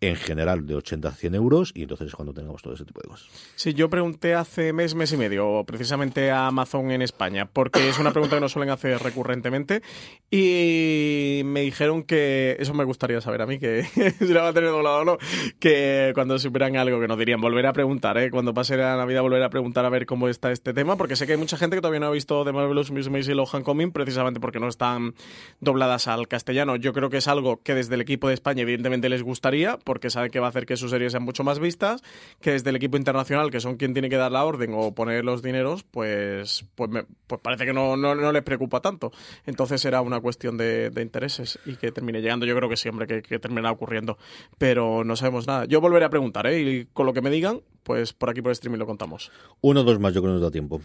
[0.00, 3.00] en general de 80 a 100 euros y entonces es cuando tengamos todo ese tipo
[3.02, 3.28] de cosas.
[3.54, 7.98] Sí, yo pregunté hace mes, mes y medio, precisamente a Amazon en España, porque es
[7.98, 9.82] una pregunta que nos suelen hacer recurrentemente
[10.30, 13.84] y me dijeron que, eso me gustaría saber a mí, que
[14.18, 15.18] si la va a tener doblado o no,
[15.58, 18.30] que cuando supieran algo que nos dirían, volver a preguntar, ¿eh?
[18.30, 21.26] cuando pase la Navidad volver a preguntar a ver cómo está este tema, porque sé
[21.26, 23.92] que hay mucha gente que todavía no ha visto The Marvelous Miss Maisy y Coming
[23.92, 25.14] precisamente porque no están
[25.60, 26.65] dobladas al castellano.
[26.74, 30.10] Yo creo que es algo que desde el equipo de España evidentemente les gustaría, porque
[30.10, 32.02] saben que va a hacer que sus series sean mucho más vistas,
[32.40, 35.24] que desde el equipo internacional, que son quien tiene que dar la orden o poner
[35.24, 39.12] los dineros, pues, pues, me, pues parece que no, no, les preocupa tanto.
[39.46, 42.46] Entonces será una cuestión de, intereses y que termine llegando.
[42.46, 44.18] Yo creo que siempre que, que terminará ocurriendo,
[44.58, 45.66] pero no sabemos nada.
[45.66, 46.60] Yo volveré a preguntar, ¿eh?
[46.60, 49.30] Y con lo que me digan, pues por aquí por streaming lo contamos.
[49.60, 50.80] Uno o dos más, yo creo que nos da tiempo.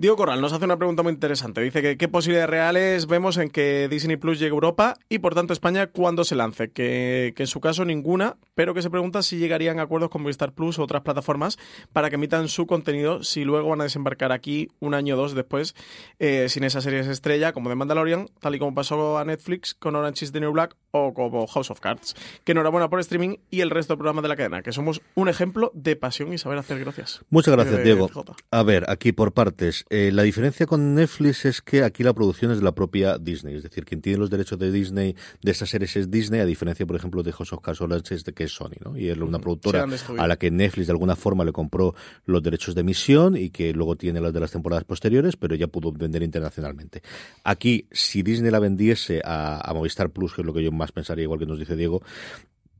[0.00, 1.60] Diego Corral nos hace una pregunta muy interesante.
[1.60, 5.34] Dice que qué posibilidades reales vemos en que Disney Plus llegue a Europa y por
[5.34, 6.70] tanto España cuando se lance.
[6.70, 10.22] Que, que, en su caso ninguna, pero que se pregunta si llegarían a acuerdos con
[10.22, 11.58] Movistar Plus u otras plataformas
[11.92, 15.34] para que emitan su contenido si luego van a desembarcar aquí un año o dos
[15.34, 15.74] después
[16.20, 19.96] eh, sin esas series estrella como The Mandalorian, tal y como pasó a Netflix con
[19.96, 22.14] Orange is the New Black o como House of Cards.
[22.44, 25.28] Que enhorabuena por streaming y el resto del programa de la cadena, que somos un
[25.28, 27.24] ejemplo de pasión y saber hacer gracias.
[27.30, 28.08] Muchas gracias, Diego.
[28.52, 29.86] A ver, aquí por partes.
[29.90, 33.56] Eh, la diferencia con Netflix es que aquí la producción es de la propia Disney,
[33.56, 36.86] es decir, quien tiene los derechos de Disney de esas series es Disney, a diferencia,
[36.86, 38.96] por ejemplo, de House of Cards es de que es Sony, ¿no?
[38.96, 39.86] Y es una productora
[40.18, 41.94] a la que Netflix de alguna forma le compró
[42.26, 45.68] los derechos de emisión y que luego tiene las de las temporadas posteriores, pero ya
[45.68, 47.02] pudo vender internacionalmente.
[47.44, 50.92] Aquí, si Disney la vendiese a, a Movistar Plus, que es lo que yo más
[50.92, 52.02] pensaría, igual que nos dice Diego,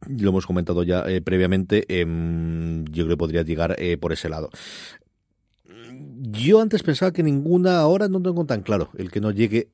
[0.07, 2.05] lo hemos comentado ya eh, previamente, eh,
[2.91, 4.51] yo creo que podría llegar eh, por ese lado.
[6.21, 9.71] Yo antes pensaba que ninguna, ahora no tengo tan claro el que no llegue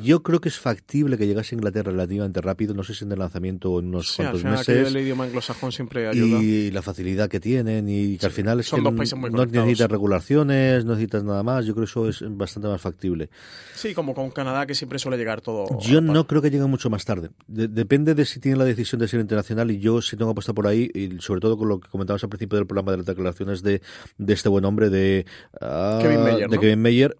[0.00, 3.12] yo creo que es factible que llegase a Inglaterra relativamente rápido, no sé si en
[3.12, 4.94] el lanzamiento o en unos sí, cuantos al final meses.
[4.94, 6.42] El idioma anglosajón siempre ayuda.
[6.42, 9.18] Y la facilidad que tienen y que Sí, al final es son que dos países
[9.18, 11.66] muy no necesitas regulaciones, no necesitas nada más.
[11.66, 13.30] Yo creo que eso es bastante más factible.
[13.74, 15.66] Sí, como con Canadá, que siempre suele llegar todo.
[15.80, 17.30] Yo no creo que llegue mucho más tarde.
[17.46, 20.52] De- depende de si tienen la decisión de ser internacional y yo sí tengo apuesta
[20.52, 23.06] por ahí, y sobre todo con lo que comentabas al principio del programa de las
[23.06, 23.80] declaraciones de,
[24.18, 25.26] de este buen hombre de,
[25.60, 26.60] ah, Kevin Mayer, de ¿no?
[26.60, 27.16] Kevin Mayer.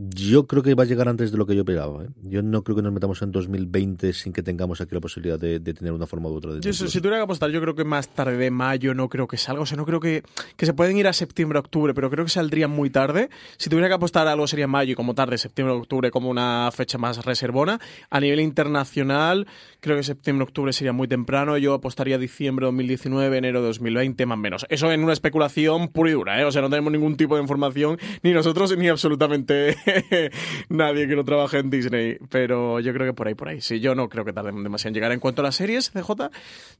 [0.00, 2.04] Yo creo que va a llegar antes de lo que yo pensaba.
[2.04, 2.08] ¿eh?
[2.22, 5.58] Yo no creo que nos metamos en 2020 sin que tengamos aquí la posibilidad de,
[5.58, 7.82] de tener una forma u otra de Yo, si, tuviera que apostar, yo creo que
[7.82, 9.62] más tarde de mayo no creo que salga.
[9.62, 10.22] O sea, no creo que,
[10.56, 13.28] que se pueden ir a septiembre, octubre, pero creo que saldrían muy tarde.
[13.56, 16.96] Si tuviera que apostar algo sería mayo y como tarde, septiembre, octubre, como una fecha
[16.96, 17.80] más reservona.
[18.08, 19.48] A nivel internacional,
[19.80, 21.58] creo que septiembre, octubre sería muy temprano.
[21.58, 24.66] Yo apostaría diciembre 2019, enero 2020, más o menos.
[24.68, 26.44] Eso en una especulación pura y dura, ¿eh?
[26.44, 29.76] O sea, no tenemos ningún tipo de información, ni nosotros ni absolutamente
[30.68, 32.18] nadie que no trabaje en Disney.
[32.30, 33.60] Pero yo creo que por ahí, por ahí.
[33.60, 35.12] Sí, yo no creo que tarden demasiado en llegar.
[35.12, 36.28] En cuanto a las series, CJ, yo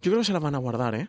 [0.03, 1.09] creo que se las van a guardar, ¿eh?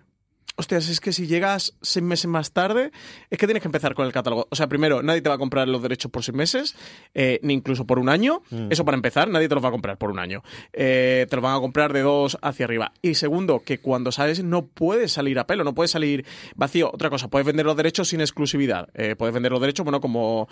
[0.59, 2.91] Hostias, es que si llegas seis meses más tarde,
[3.29, 4.49] es que tienes que empezar con el catálogo.
[4.51, 6.75] O sea, primero, nadie te va a comprar los derechos por seis meses,
[7.13, 8.41] eh, ni incluso por un año.
[8.69, 10.43] Eso para empezar, nadie te los va a comprar por un año.
[10.73, 12.91] Eh, te los van a comprar de dos hacia arriba.
[13.01, 16.91] Y segundo, que cuando sales no puedes salir a pelo, no puedes salir vacío.
[16.93, 18.89] Otra cosa, puedes vender los derechos sin exclusividad.
[18.95, 20.49] Eh, puedes vender los derechos, bueno, como,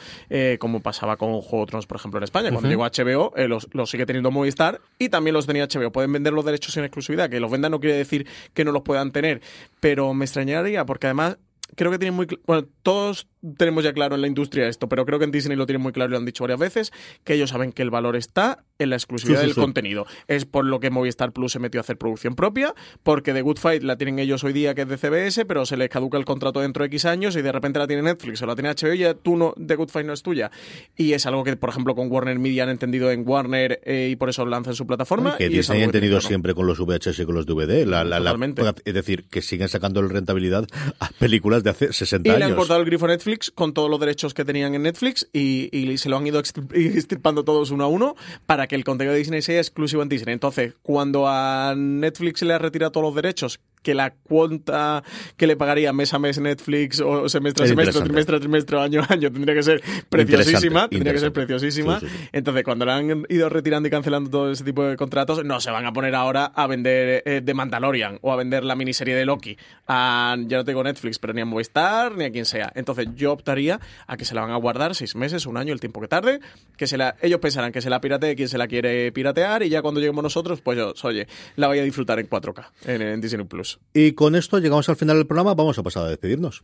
[0.60, 2.50] como pasaba con Juego de Tronos, por ejemplo, en España.
[2.52, 5.92] Cuando llegó HBO, eh, los, los sigue teniendo Movistar y también los tenía HBO.
[5.92, 7.30] Pueden vender los derechos sin exclusividad.
[7.30, 9.42] Que los vendan no quiere decir que no los puedan tener,
[9.82, 11.38] pero me extrañaría porque además
[11.76, 13.28] creo que tienen muy bueno todos
[13.58, 15.92] tenemos ya claro en la industria esto pero creo que en Disney lo tienen muy
[15.92, 16.92] claro y lo han dicho varias veces
[17.24, 19.62] que ellos saben que el valor está en la exclusividad Sí, sí, del sí.
[19.62, 22.74] contenido es por lo que Movistar Plus se metió a hacer producción propia
[23.04, 25.78] porque The Good Fight la tienen ellos hoy día que es de CBS pero se
[25.78, 28.46] les caduca el contrato dentro de X años y de repente la tiene Netflix o
[28.48, 30.52] la tiene HBO y ya tú no The Good Fight no es tuya
[30.96, 34.16] y es algo que por ejemplo con Warner Media han entendido en Warner eh, y
[34.16, 36.66] por eso lanzan su plataforma que y es Disney algo han que tenido siempre con
[36.68, 37.86] los VHS y con los DVD.
[37.86, 38.62] La, la- la- Totalmente.
[38.86, 40.66] es decir, que siguen sacando rentabilidad
[41.00, 42.40] a películas de hace 60 Y años.
[42.40, 45.28] le han cortado el grifo Netflix Netflix con todos los derechos que tenían en Netflix
[45.34, 46.40] y, se lo han ido
[46.74, 48.16] extirpando todos uno a uno
[48.46, 50.34] para que el contenido de Disney sea exclusivo en Disney.
[50.34, 55.02] Entonces, cuando a Netflix le ha retirado todos los derechos que la cuenta
[55.38, 59.02] que le pagaría mes a mes Netflix o semestre a semestre, trimestre a trimestre, año
[59.02, 60.90] a año, tendría que ser preciosísima.
[60.90, 62.02] Tendría que ser preciosísima.
[62.34, 65.72] Entonces, cuando le han ido retirando y cancelando todo ese tipo de contratos, no se
[65.72, 69.24] van a poner ahora a vender eh, The Mandalorian o a vender la miniserie de
[69.24, 69.58] Loki.
[69.88, 72.74] A, ya no tengo Netflix, pero ni a Movistar ni a quien sea.
[72.76, 75.80] Entonces, yo optaría a que se la van a guardar seis meses, un año, el
[75.80, 76.42] tiempo que tarde,
[76.76, 79.70] que se la, ellos pensarán que se la piratee quien se la quiere piratear y
[79.70, 81.26] ya cuando lleguemos nosotros, pues yo, oye,
[81.56, 83.77] la voy a disfrutar en 4K en Disney Plus.
[83.94, 85.54] Y con esto llegamos al final del programa.
[85.54, 86.64] Vamos a pasar a despedirnos.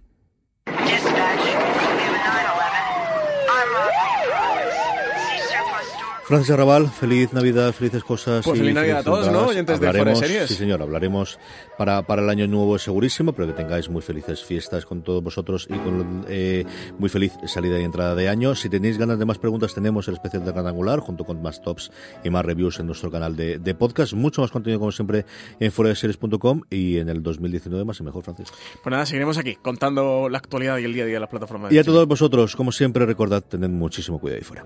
[6.33, 8.43] Francis Arrabal, feliz Navidad, felices cosas.
[8.43, 9.45] Pues feliz Navidad a todos, ¿no?
[9.45, 10.47] Oyentes de Series.
[10.47, 11.37] Sí, señor, hablaremos
[11.77, 15.67] para, para el año nuevo segurísimo, pero que tengáis muy felices fiestas con todos vosotros
[15.69, 16.65] y con eh,
[16.97, 18.55] muy feliz salida y entrada de año.
[18.55, 21.61] Si tenéis ganas de más preguntas, tenemos el especial de Gran Angular, junto con más
[21.61, 21.91] tops
[22.23, 24.13] y más reviews en nuestro canal de, de podcast.
[24.13, 25.25] Mucho más contenido, como siempre,
[25.59, 28.51] en foradeseries.com y en el 2019 más y mejor, Francis.
[28.81, 31.67] Pues nada, seguiremos aquí contando la actualidad y el día a día de la plataforma.
[31.69, 34.65] y a todos vosotros, como siempre, recordad, tened muchísimo cuidado ahí fuera.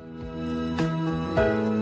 [1.37, 1.76] Thank you.